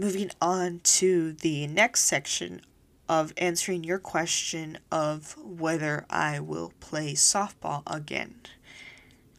[0.00, 2.60] Moving on to the next section
[3.08, 8.36] of answering your question of whether I will play softball again.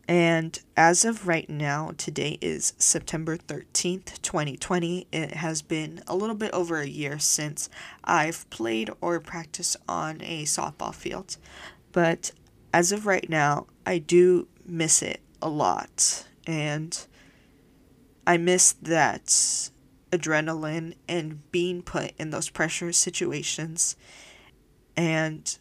[0.06, 5.08] And as of right now, today is September 13th, 2020.
[5.14, 7.70] It has been a little bit over a year since
[8.04, 11.38] I've played or practiced on a softball field.
[11.94, 12.32] But
[12.74, 16.28] as of right now, I do miss it a lot.
[16.46, 17.00] And
[18.28, 19.70] I miss that
[20.12, 23.96] adrenaline and being put in those pressure situations
[24.96, 25.58] and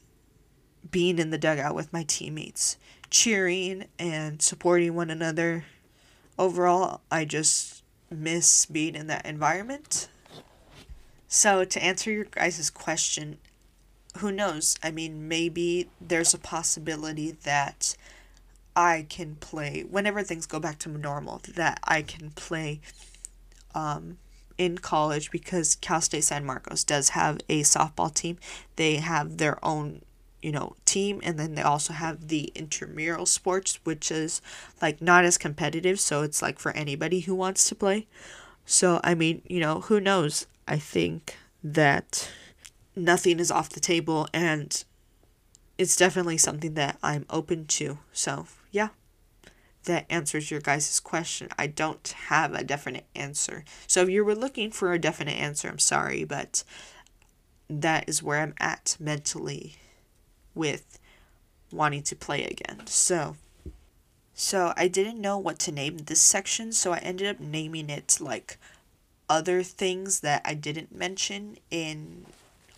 [0.90, 2.76] being in the dugout with my teammates,
[3.10, 5.64] cheering and supporting one another.
[6.38, 10.08] Overall, I just miss being in that environment.
[11.26, 13.38] So, to answer your guys' question,
[14.18, 14.78] who knows?
[14.82, 17.96] I mean, maybe there's a possibility that
[18.74, 22.80] I can play whenever things go back to normal that I can play
[23.74, 24.18] um,
[24.58, 28.38] in college because Cal State San Marcos does have a softball team.
[28.76, 30.02] They have their own,
[30.42, 34.42] you know, team and then they also have the intramural sports which is
[34.82, 38.06] like not as competitive, so it's like for anybody who wants to play.
[38.66, 40.46] So, I mean, you know, who knows?
[40.66, 42.28] I think that
[42.94, 44.84] nothing is off the table and
[45.78, 47.98] it's definitely something that I'm open to.
[48.12, 48.46] So.
[49.84, 51.48] That answers your guys' question.
[51.58, 53.64] I don't have a definite answer.
[53.86, 56.64] So, if you were looking for a definite answer, I'm sorry, but
[57.70, 59.76] that is where I'm at mentally
[60.54, 60.98] with
[61.70, 62.86] wanting to play again.
[62.86, 63.36] So,
[64.34, 68.18] so I didn't know what to name this section, so I ended up naming it
[68.20, 68.58] like
[69.28, 72.26] other things that I didn't mention in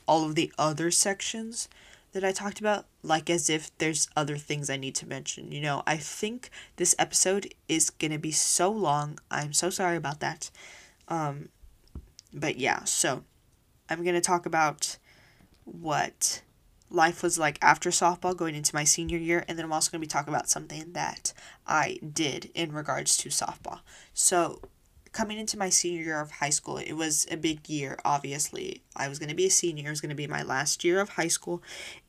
[0.06, 1.68] all of the other sections
[2.12, 5.52] that I talked about, like as if there's other things I need to mention.
[5.52, 9.18] You know, I think this episode is gonna be so long.
[9.30, 10.50] I'm so sorry about that.
[11.08, 11.48] Um,
[12.32, 13.24] but yeah, so
[13.88, 14.98] I'm gonna talk about
[15.64, 16.42] what
[16.90, 20.00] life was like after softball going into my senior year, and then I'm also gonna
[20.00, 21.32] be talking about something that
[21.66, 23.80] I did in regards to softball.
[24.12, 24.60] So
[25.12, 28.82] coming into my senior year of high school, it was a big year, obviously.
[28.96, 31.00] I was going to be a senior, it was going to be my last year
[31.00, 31.62] of high school,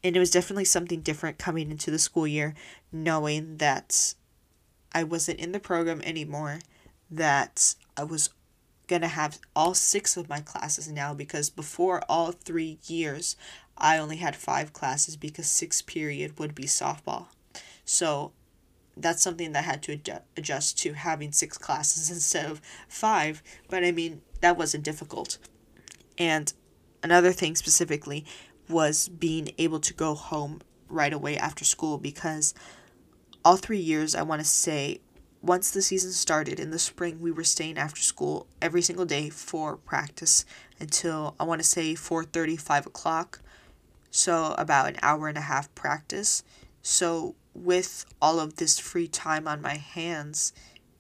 [0.04, 2.54] and it was definitely something different coming into the school year,
[2.92, 4.14] knowing that
[4.94, 6.60] I wasn't in the program anymore,
[7.10, 8.30] that I was
[8.88, 13.38] going to have all six of my classes now because before all three years,
[13.78, 17.28] I only had five classes because six period would be softball.
[17.86, 18.34] So
[19.02, 23.42] that's something that had to adjust to having six classes instead of five.
[23.70, 25.38] But I mean, that wasn't difficult.
[26.18, 26.52] And
[27.04, 28.26] another thing specifically
[28.70, 32.54] was being able to go home right away after school because
[33.44, 35.00] all three years, I want to say,
[35.42, 39.30] once the season started in the spring, we were staying after school every single day
[39.30, 40.46] for practice
[40.80, 43.42] until I want to say 4:30, 5 o'clock.
[44.12, 46.44] So about an hour and a half practice.
[46.84, 50.54] So with all of this free time on my hands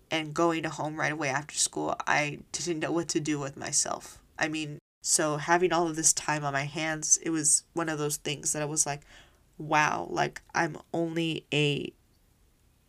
[0.09, 3.55] and going to home right away after school, I didn't know what to do with
[3.55, 4.19] myself.
[4.37, 7.97] I mean, so having all of this time on my hands, it was one of
[7.97, 9.01] those things that I was like,
[9.57, 11.93] wow, like I'm only a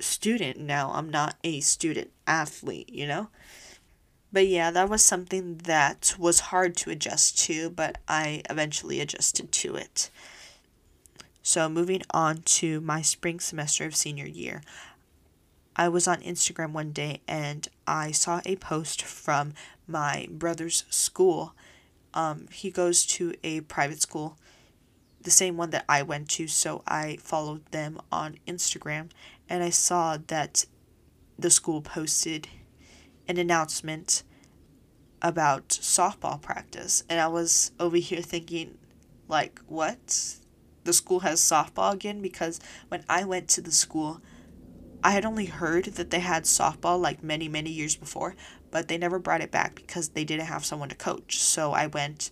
[0.01, 0.91] student now.
[0.93, 3.29] I'm not a student athlete, you know?
[4.33, 9.53] But yeah, that was something that was hard to adjust to, but I eventually adjusted
[9.53, 10.11] to it.
[11.45, 14.63] So, moving on to my spring semester of senior year,
[15.75, 19.55] I was on Instagram one day and I saw a post from
[19.89, 21.55] my brother's school.
[22.15, 24.37] Um, he goes to a private school,
[25.23, 29.11] the same one that I went to, so I followed them on Instagram
[29.49, 30.67] and I saw that
[31.37, 32.47] the school posted
[33.27, 34.23] an announcement
[35.21, 37.03] about softball practice.
[37.09, 38.79] And I was over here thinking,
[39.29, 40.37] like, what?
[40.85, 44.21] The school has softball again because when I went to the school,
[45.05, 48.35] I had only heard that they had softball like many, many years before,
[48.71, 51.39] but they never brought it back because they didn't have someone to coach.
[51.39, 52.31] So I went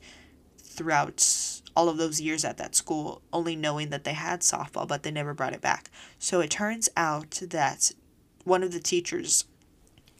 [0.58, 5.02] throughout all of those years at that school only knowing that they had softball, but
[5.02, 5.90] they never brought it back.
[6.18, 7.92] So it turns out that
[8.44, 9.44] one of the teachers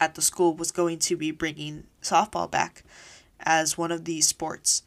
[0.00, 2.82] at the school was going to be bringing softball back
[3.40, 4.82] as one of the sports.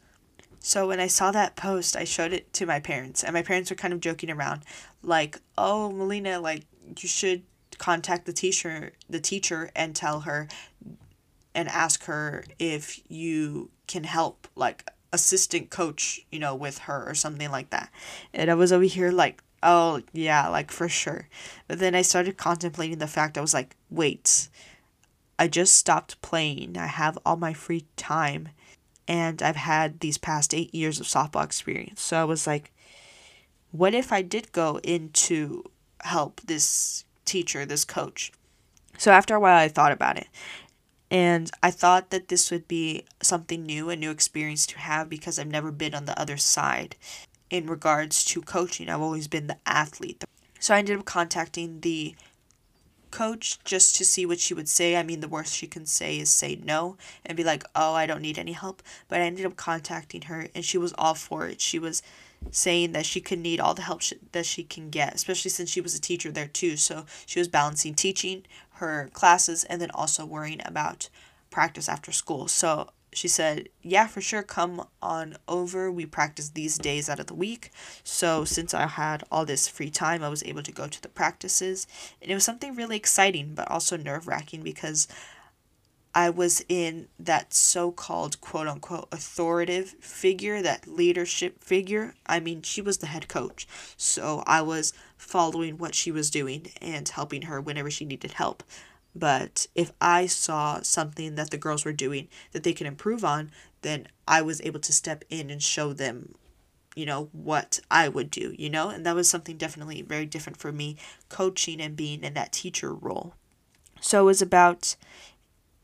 [0.66, 3.68] So when I saw that post, I showed it to my parents, and my parents
[3.68, 4.62] were kind of joking around,
[5.02, 6.64] like, "Oh, Melina, like
[6.98, 7.42] you should
[7.76, 10.48] contact the teacher, the teacher, and tell her,
[11.54, 17.14] and ask her if you can help, like assistant coach, you know, with her or
[17.14, 17.90] something like that."
[18.32, 21.28] And I was over here like, "Oh yeah, like for sure,"
[21.68, 24.48] but then I started contemplating the fact I was like, "Wait."
[25.38, 26.78] I just stopped playing.
[26.78, 28.48] I have all my free time
[29.06, 32.02] and I've had these past eight years of softball experience.
[32.02, 32.72] So I was like,
[33.70, 35.64] what if I did go into
[36.00, 38.32] help this teacher, this coach?
[38.98, 40.28] So after a while, I thought about it.
[41.10, 45.38] And I thought that this would be something new, a new experience to have because
[45.38, 46.96] I've never been on the other side
[47.50, 48.88] in regards to coaching.
[48.88, 50.24] I've always been the athlete.
[50.58, 52.14] So I ended up contacting the
[53.14, 54.96] coach just to see what she would say.
[54.96, 58.06] I mean, the worst she can say is say no and be like, oh, I
[58.06, 58.82] don't need any help.
[59.08, 61.60] But I ended up contacting her and she was all for it.
[61.60, 62.02] She was
[62.50, 64.02] saying that she could need all the help
[64.32, 66.76] that she can get, especially since she was a teacher there too.
[66.76, 68.44] So she was balancing teaching,
[68.74, 71.08] her classes, and then also worrying about
[71.50, 72.48] practice after school.
[72.48, 75.90] So she said, Yeah, for sure, come on over.
[75.90, 77.70] We practice these days out of the week.
[78.02, 81.08] So, since I had all this free time, I was able to go to the
[81.08, 81.86] practices.
[82.20, 85.06] And it was something really exciting, but also nerve wracking because
[86.14, 92.14] I was in that so called quote unquote authoritative figure, that leadership figure.
[92.26, 93.66] I mean, she was the head coach.
[93.96, 98.62] So, I was following what she was doing and helping her whenever she needed help.
[99.14, 103.50] But if I saw something that the girls were doing that they could improve on,
[103.82, 106.34] then I was able to step in and show them
[106.94, 108.88] you know, what I would do, you know?
[108.88, 110.96] And that was something definitely very different for me,
[111.28, 113.34] coaching and being in that teacher role.
[114.00, 114.96] So it was about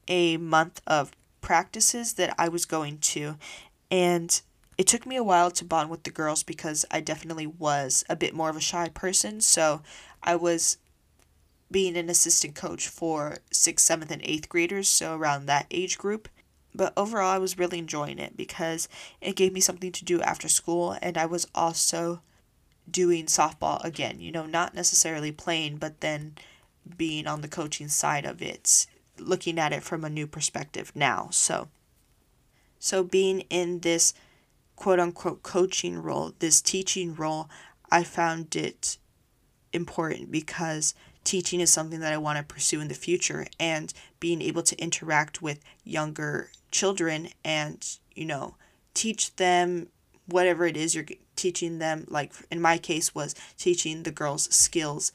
[0.08, 3.36] a month of practices that I was going to.
[3.90, 4.40] And
[4.78, 8.16] it took me a while to bond with the girls because I definitely was a
[8.16, 9.40] bit more of a shy person.
[9.40, 9.82] So
[10.22, 10.78] I was
[11.70, 16.28] being an assistant coach for sixth, seventh, and eighth graders, so around that age group.
[16.74, 18.88] But overall, I was really enjoying it because
[19.20, 22.22] it gave me something to do after school, and I was also
[22.90, 24.20] doing softball again.
[24.20, 26.36] You know, not necessarily playing, but then
[26.96, 28.86] being on the coaching side of it,
[29.18, 31.28] looking at it from a new perspective now.
[31.30, 31.68] So,
[32.78, 34.14] so being in this
[34.76, 37.48] quote unquote coaching role, this teaching role,
[37.90, 38.98] I found it
[39.72, 40.94] important because
[41.24, 44.80] teaching is something that I want to pursue in the future and being able to
[44.80, 48.56] interact with younger children and, you know,
[48.94, 49.88] teach them
[50.26, 51.06] whatever it is you're
[51.36, 55.10] teaching them like in my case was teaching the girls skills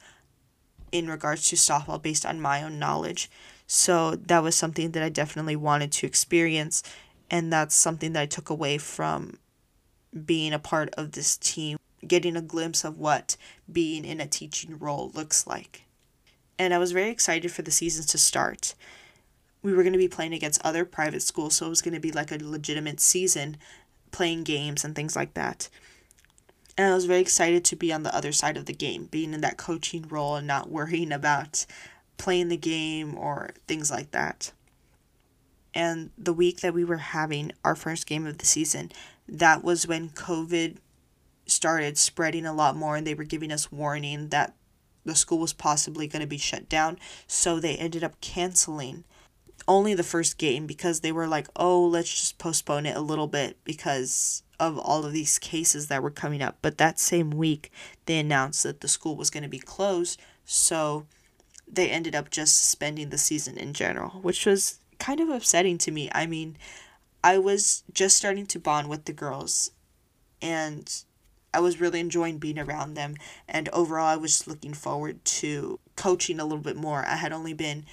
[0.92, 3.30] in regards to softball based on my own knowledge.
[3.66, 6.82] So that was something that I definitely wanted to experience
[7.30, 9.38] and that's something that I took away from
[10.24, 13.36] being a part of this team, getting a glimpse of what
[13.70, 15.85] being in a teaching role looks like
[16.58, 18.74] and I was very excited for the seasons to start.
[19.62, 22.00] We were going to be playing against other private schools, so it was going to
[22.00, 23.56] be like a legitimate season,
[24.12, 25.68] playing games and things like that.
[26.78, 29.32] And I was very excited to be on the other side of the game, being
[29.32, 31.64] in that coaching role and not worrying about
[32.18, 34.52] playing the game or things like that.
[35.74, 38.92] And the week that we were having our first game of the season,
[39.28, 40.76] that was when COVID
[41.46, 44.54] started spreading a lot more, and they were giving us warning that
[45.06, 49.04] the school was possibly going to be shut down, so they ended up canceling
[49.68, 53.26] only the first game because they were like, oh, let's just postpone it a little
[53.26, 56.58] bit because of all of these cases that were coming up.
[56.62, 57.72] But that same week,
[58.06, 61.06] they announced that the school was going to be closed, so
[61.66, 65.90] they ended up just suspending the season in general, which was kind of upsetting to
[65.90, 66.08] me.
[66.14, 66.56] I mean,
[67.24, 69.70] I was just starting to bond with the girls,
[70.40, 70.92] and
[71.56, 73.14] I was really enjoying being around them.
[73.48, 77.06] And overall, I was just looking forward to coaching a little bit more.
[77.06, 77.86] I had only been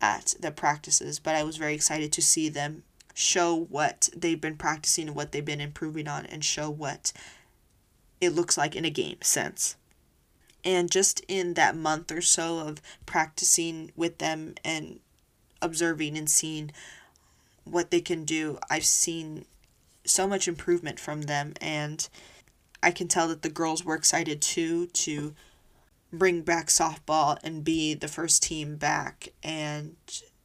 [0.00, 4.56] at the practices, but I was very excited to see them show what they've been
[4.56, 7.12] practicing and what they've been improving on and show what
[8.22, 9.76] it looks like in a game sense.
[10.64, 14.98] And just in that month or so of practicing with them and
[15.60, 16.72] observing and seeing
[17.64, 19.44] what they can do, I've seen
[20.06, 22.08] so much improvement from them and
[22.82, 25.34] I can tell that the girls were excited too to
[26.12, 29.96] bring back softball and be the first team back and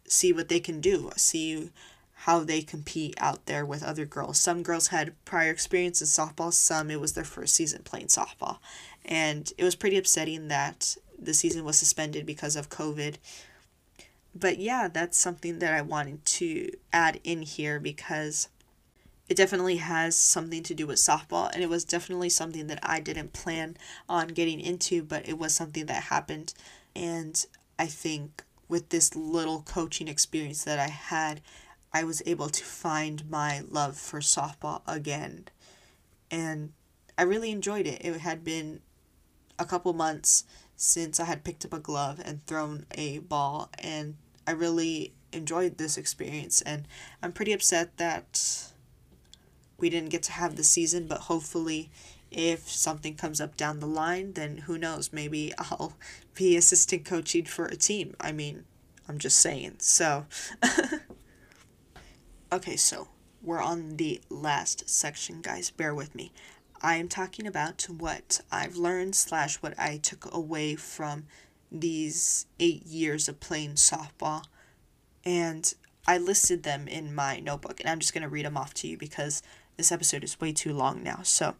[0.08, 1.72] see what they can do, see
[2.20, 4.40] how they compete out there with other girls.
[4.40, 8.58] Some girls had prior experience in softball, some it was their first season playing softball.
[9.04, 13.16] And it was pretty upsetting that the season was suspended because of COVID.
[14.34, 18.50] But yeah, that's something that I wanted to add in here because
[19.28, 23.00] it definitely has something to do with softball and it was definitely something that I
[23.00, 26.54] didn't plan on getting into but it was something that happened.
[26.96, 27.44] And
[27.80, 31.42] I think with this little coaching experience that I had
[31.92, 35.48] I was able to find my love for softball again.
[36.30, 36.74] And
[37.18, 38.04] I really enjoyed it.
[38.04, 38.82] It had been
[39.58, 40.44] a couple months
[40.76, 45.78] since I had picked up a glove and thrown a ball and I really enjoyed
[45.78, 46.62] this experience.
[46.62, 46.88] And
[47.24, 48.74] I'm pretty upset that
[49.78, 51.90] we didn't get to have the season, but hopefully,
[52.32, 55.12] if something comes up down the line, then who knows?
[55.14, 55.94] Maybe I'll
[56.34, 58.16] be assistant coaching for a team.
[58.20, 58.66] I mean,
[59.08, 59.76] I'm just saying.
[59.80, 60.26] So,
[62.52, 63.10] okay, so
[63.42, 65.70] we're on the last section, guys.
[65.70, 66.32] Bear with me.
[66.82, 71.26] I am talking about what I've learned slash what I took away from
[71.72, 74.44] these eight years of playing softball.
[75.24, 75.74] And
[76.08, 78.98] I listed them in my notebook, and I'm just to read them off to you
[78.98, 79.42] because
[79.78, 81.20] this episode is way too long now.
[81.24, 81.56] So,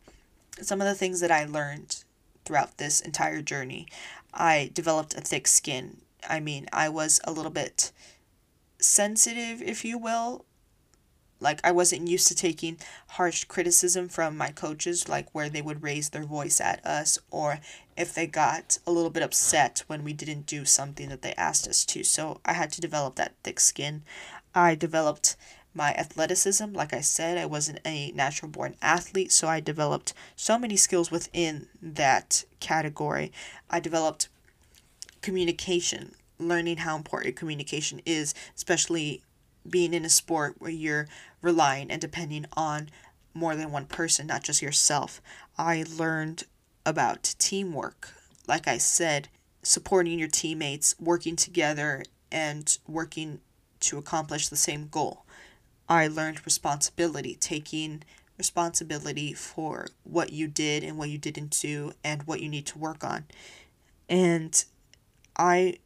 [0.62, 2.04] some of the things that I learned
[2.46, 3.88] throughout this entire journey
[4.36, 6.02] I developed a thick skin.
[6.30, 7.92] I mean, I was a little bit
[8.80, 10.46] sensitive, if you will.
[11.40, 12.78] Like, I wasn't used to taking
[13.10, 17.60] harsh criticism from my coaches, like where they would raise their voice at us, or
[17.96, 21.68] if they got a little bit upset when we didn't do something that they asked
[21.68, 22.04] us to.
[22.04, 24.04] So, I had to develop that thick skin.
[24.54, 25.36] I developed
[25.76, 26.74] my athleticism.
[26.74, 31.12] Like I said, I wasn't a natural born athlete, so I developed so many skills
[31.12, 33.32] within that category.
[33.70, 34.30] I developed
[35.22, 39.22] communication, learning how important communication is, especially
[39.70, 41.08] being in a sport where you're
[41.42, 42.90] relying and depending on
[43.34, 45.22] more than one person, not just yourself.
[45.58, 46.44] I learned
[46.86, 48.14] about teamwork.
[48.48, 49.28] Like I said,
[49.62, 53.40] supporting your teammates, working together, and working
[53.82, 55.25] to accomplish the same goal.
[55.88, 58.04] I learned responsibility, taking
[58.38, 62.78] responsibility for what you did and what you didn't do and what you need to
[62.78, 63.26] work on.
[64.10, 64.64] And
[65.38, 65.78] I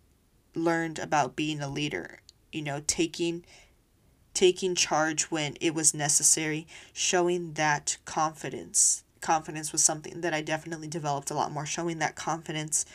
[0.55, 2.19] learned about being a leader,
[2.51, 3.45] you know, taking
[4.33, 9.03] taking charge when it was necessary, showing that confidence.
[9.21, 12.85] Confidence was something that I definitely developed a lot more, showing that confidence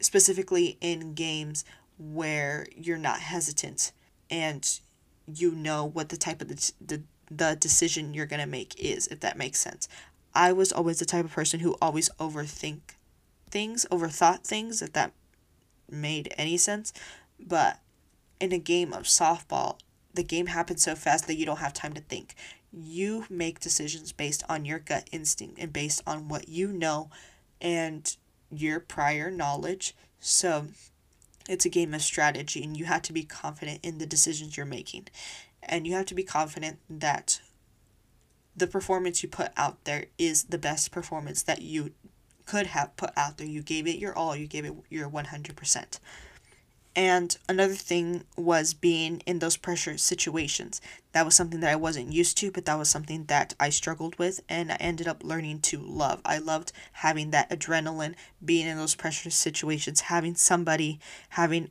[0.00, 1.64] specifically in games
[1.98, 3.92] where you're not hesitant
[4.30, 4.80] and
[5.32, 9.06] you know what the type of the, the, the decision you're going to make is,
[9.08, 9.88] if that makes sense.
[10.34, 12.80] I was always the type of person who always overthink
[13.50, 15.12] things, overthought things, if that
[15.90, 16.92] made any sense.
[17.40, 17.80] But
[18.40, 19.78] in a game of softball,
[20.14, 22.34] the game happens so fast that you don't have time to think.
[22.72, 27.10] You make decisions based on your gut instinct and based on what you know
[27.60, 28.16] and
[28.50, 29.94] your prior knowledge.
[30.20, 30.66] So
[31.48, 34.66] it's a game of strategy, and you have to be confident in the decisions you're
[34.66, 35.08] making.
[35.62, 37.40] And you have to be confident that
[38.56, 41.92] the performance you put out there is the best performance that you
[42.44, 43.46] could have put out there.
[43.46, 45.98] You gave it your all, you gave it your 100%.
[46.98, 50.80] And another thing was being in those pressure situations.
[51.12, 54.18] That was something that I wasn't used to, but that was something that I struggled
[54.18, 56.20] with and I ended up learning to love.
[56.24, 60.98] I loved having that adrenaline, being in those pressure situations, having somebody,
[61.28, 61.70] having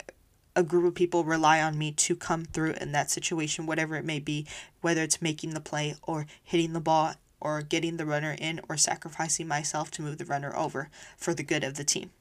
[0.56, 4.06] a group of people rely on me to come through in that situation, whatever it
[4.06, 4.48] may be,
[4.80, 8.78] whether it's making the play or hitting the ball or getting the runner in or
[8.78, 12.12] sacrificing myself to move the runner over for the good of the team.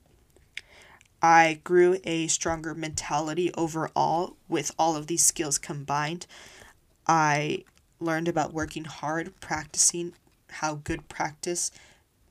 [1.22, 6.26] I grew a stronger mentality overall with all of these skills combined.
[7.06, 7.64] I
[7.98, 10.12] learned about working hard, practicing,
[10.51, 11.70] how good practice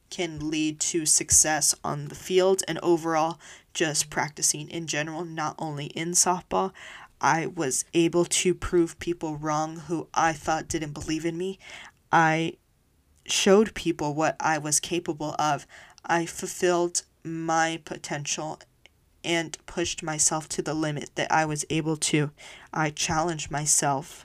[0.09, 3.39] can lead to success on the field, and overall,
[3.73, 6.71] just practicing in general, not only in softball.
[7.19, 11.59] I was able to prove people wrong who I thought didn't believe in me.
[12.11, 12.53] I
[13.25, 15.65] showed people what I was capable of.
[16.05, 18.59] I fulfilled my potential
[19.25, 22.31] and pushed myself to the limit that I was able to.
[22.71, 24.23] I challenged myself,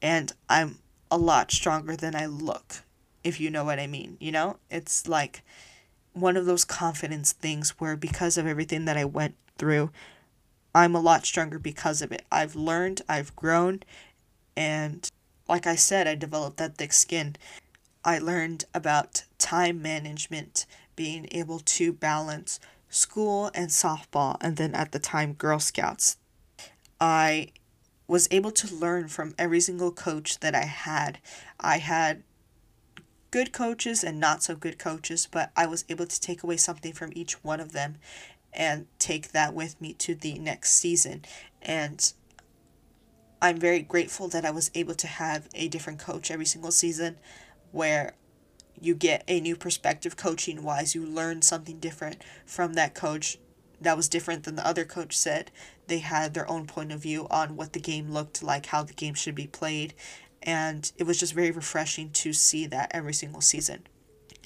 [0.00, 0.78] and I'm
[1.10, 2.82] a lot stronger than I look,
[3.22, 4.16] if you know what I mean.
[4.18, 5.42] You know, it's like
[6.14, 9.90] one of those confidence things where because of everything that I went through,
[10.74, 12.24] I'm a lot stronger because of it.
[12.32, 13.82] I've learned, I've grown,
[14.56, 15.08] and
[15.48, 17.36] like I said, I developed that thick skin.
[18.04, 20.66] I learned about time management,
[20.96, 22.58] being able to balance
[22.88, 26.16] school and softball, and then at the time, Girl Scouts.
[27.00, 27.48] I
[28.06, 31.18] was able to learn from every single coach that I had.
[31.60, 32.22] I had
[33.30, 36.92] good coaches and not so good coaches, but I was able to take away something
[36.92, 37.96] from each one of them
[38.52, 41.24] and take that with me to the next season.
[41.60, 42.12] And
[43.40, 47.18] I'm very grateful that I was able to have a different coach every single season
[47.70, 48.14] where
[48.80, 50.94] you get a new perspective coaching wise.
[50.94, 53.38] You learn something different from that coach
[53.80, 55.50] that was different than the other coach said.
[55.86, 58.94] They had their own point of view on what the game looked like, how the
[58.94, 59.94] game should be played,
[60.42, 63.86] and it was just very refreshing to see that every single season.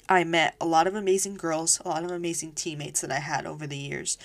[0.07, 3.45] I met a lot of amazing girls, a lot of amazing teammates that I had
[3.45, 4.17] over the years,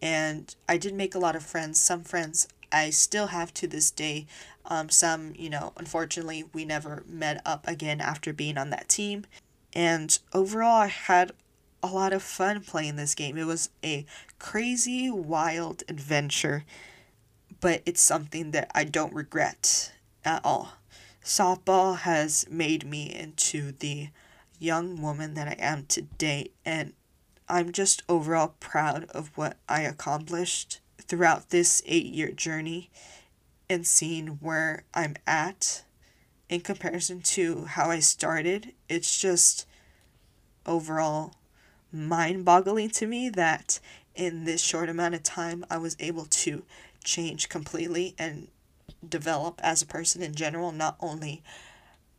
[0.00, 1.80] and I did make a lot of friends.
[1.80, 4.26] Some friends I still have to this day.
[4.64, 9.24] Um, some, you know, unfortunately, we never met up again after being on that team.
[9.74, 11.32] And overall, I had
[11.82, 13.36] a lot of fun playing this game.
[13.36, 14.04] It was a
[14.38, 16.64] crazy, wild adventure,
[17.60, 19.92] but it's something that I don't regret
[20.24, 20.72] at all.
[21.24, 24.08] Softball has made me into the
[24.58, 26.94] young woman that I am today, and
[27.48, 32.90] I'm just overall proud of what I accomplished throughout this eight year journey
[33.70, 35.84] and seeing where I'm at
[36.48, 38.72] in comparison to how I started.
[38.88, 39.66] It's just
[40.66, 41.34] overall
[41.92, 43.80] mind boggling to me that
[44.14, 46.64] in this short amount of time I was able to
[47.04, 48.48] change completely and
[49.06, 51.42] develop as a person in general, not only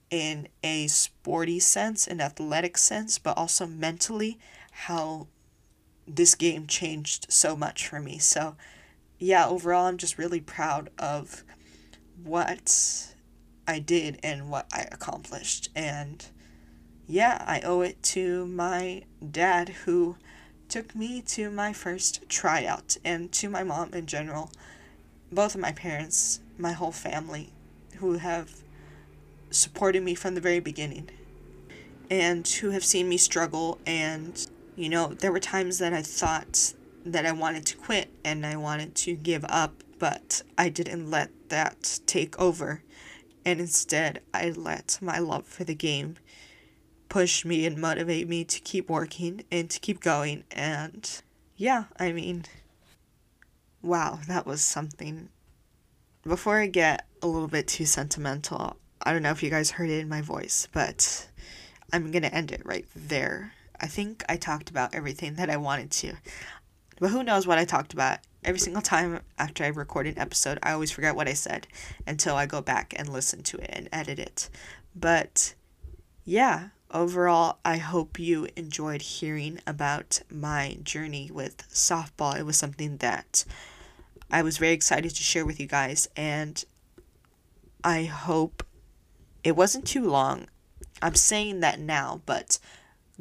[0.10, 4.40] in a sporty sense, an athletic sense, but also mentally,
[4.72, 5.28] how
[6.08, 8.18] this game changed so much for me.
[8.18, 8.56] So,
[9.20, 11.44] yeah, overall, I'm just really proud of
[12.24, 13.14] what
[13.70, 15.70] I did and what I accomplished.
[15.76, 16.26] And
[17.08, 20.16] yeah, I owe it to my dad who
[20.68, 24.52] took me to my first tryout and to my mom in general.
[25.32, 27.52] Both of my parents, my whole family,
[27.98, 28.50] who have
[29.52, 31.10] supported me from the very beginning
[32.10, 33.78] and who have seen me struggle.
[33.86, 36.74] And, you know, there were times that I thought
[37.06, 41.30] that I wanted to quit and I wanted to give up, but I didn't let
[41.50, 42.82] that take over.
[43.50, 46.18] And instead, I let my love for the game
[47.10, 50.44] push me and motivate me to keep working and to keep going.
[50.52, 51.10] And
[51.58, 52.46] yeah, I mean,
[53.82, 55.30] wow, that was something.
[56.22, 59.90] Before I get a little bit too sentimental, I don't know if you guys heard
[59.90, 61.28] it in my voice, but
[61.92, 63.54] I'm gonna end it right there.
[63.82, 66.14] I think I talked about everything that I wanted to.
[67.00, 68.20] But who knows what I talked about?
[68.44, 71.68] Every single time after I record an episode, I always forget what I said
[72.08, 74.50] until I go back and listen to it and edit it.
[74.96, 75.56] But
[76.24, 82.40] yeah, overall, I hope you enjoyed hearing about my journey with softball.
[82.40, 83.44] It was something that
[84.32, 86.64] I was very excited to share with you guys, and
[87.84, 88.64] I hope
[89.44, 90.48] it wasn't too long.
[91.02, 92.60] I'm saying that now, but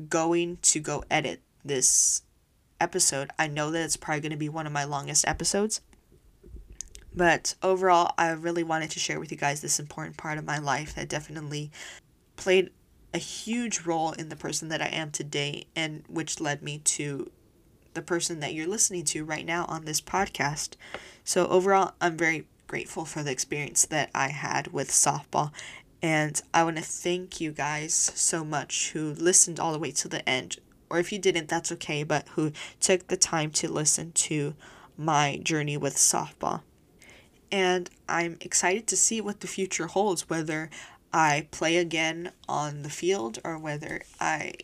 [0.08, 2.22] going to go edit this
[2.80, 5.80] episode, I know that it's probably going to be one of my longest episodes.
[7.14, 10.58] But overall, I really wanted to share with you guys this important part of my
[10.58, 11.70] life that definitely
[12.36, 12.70] played
[13.12, 17.30] a huge role in the person that I am today, and which led me to
[17.94, 20.74] the person that you're listening to right now on this podcast.
[21.24, 25.52] So, overall, I'm very grateful for the experience that I had with softball
[26.02, 30.08] and I want to thank you guys so much who listened all the way to
[30.08, 30.58] the end.
[30.90, 34.54] Or if you didn't, that's okay, but who took the time to listen to
[34.96, 36.62] my journey with softball.
[37.50, 40.70] And I'm excited to see what the future holds, whether
[41.12, 44.54] I play again on the field or whether I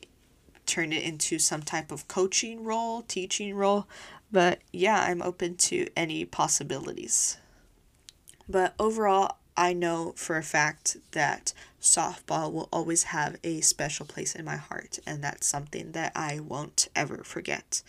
[0.67, 3.87] turn it into some type of coaching role, teaching role.
[4.31, 7.39] But yeah, I'm open to any possibilities.
[8.49, 11.53] But overall, I know for a fact that
[11.85, 16.40] softball will always have a special place in my heart, and that's something that I
[16.40, 17.82] won't ever forget.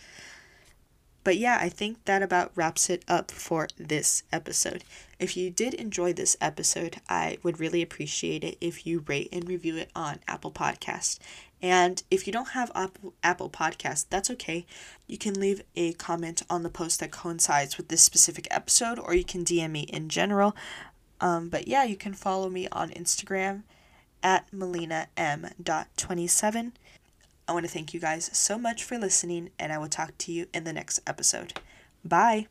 [1.24, 4.84] But yeah, I think that about wraps it up for this episode.
[5.18, 9.48] If you did enjoy this episode, I would really appreciate it if you rate and
[9.48, 11.18] review it on Apple Podcast.
[11.60, 12.70] And if you don't have
[13.24, 14.66] Apple, Podcast, that's okay.
[15.06, 19.14] You can leave a comment on the post that coincides with this specific episode, or
[19.14, 20.54] you can DM me in general.
[21.20, 23.62] Um, but yeah, you can follow me on Instagram
[24.22, 26.72] at melinam.27.
[27.48, 30.32] I want to thank you guys so much for listening, and I will talk to
[30.32, 31.60] you in the next episode.
[32.04, 32.48] Bye.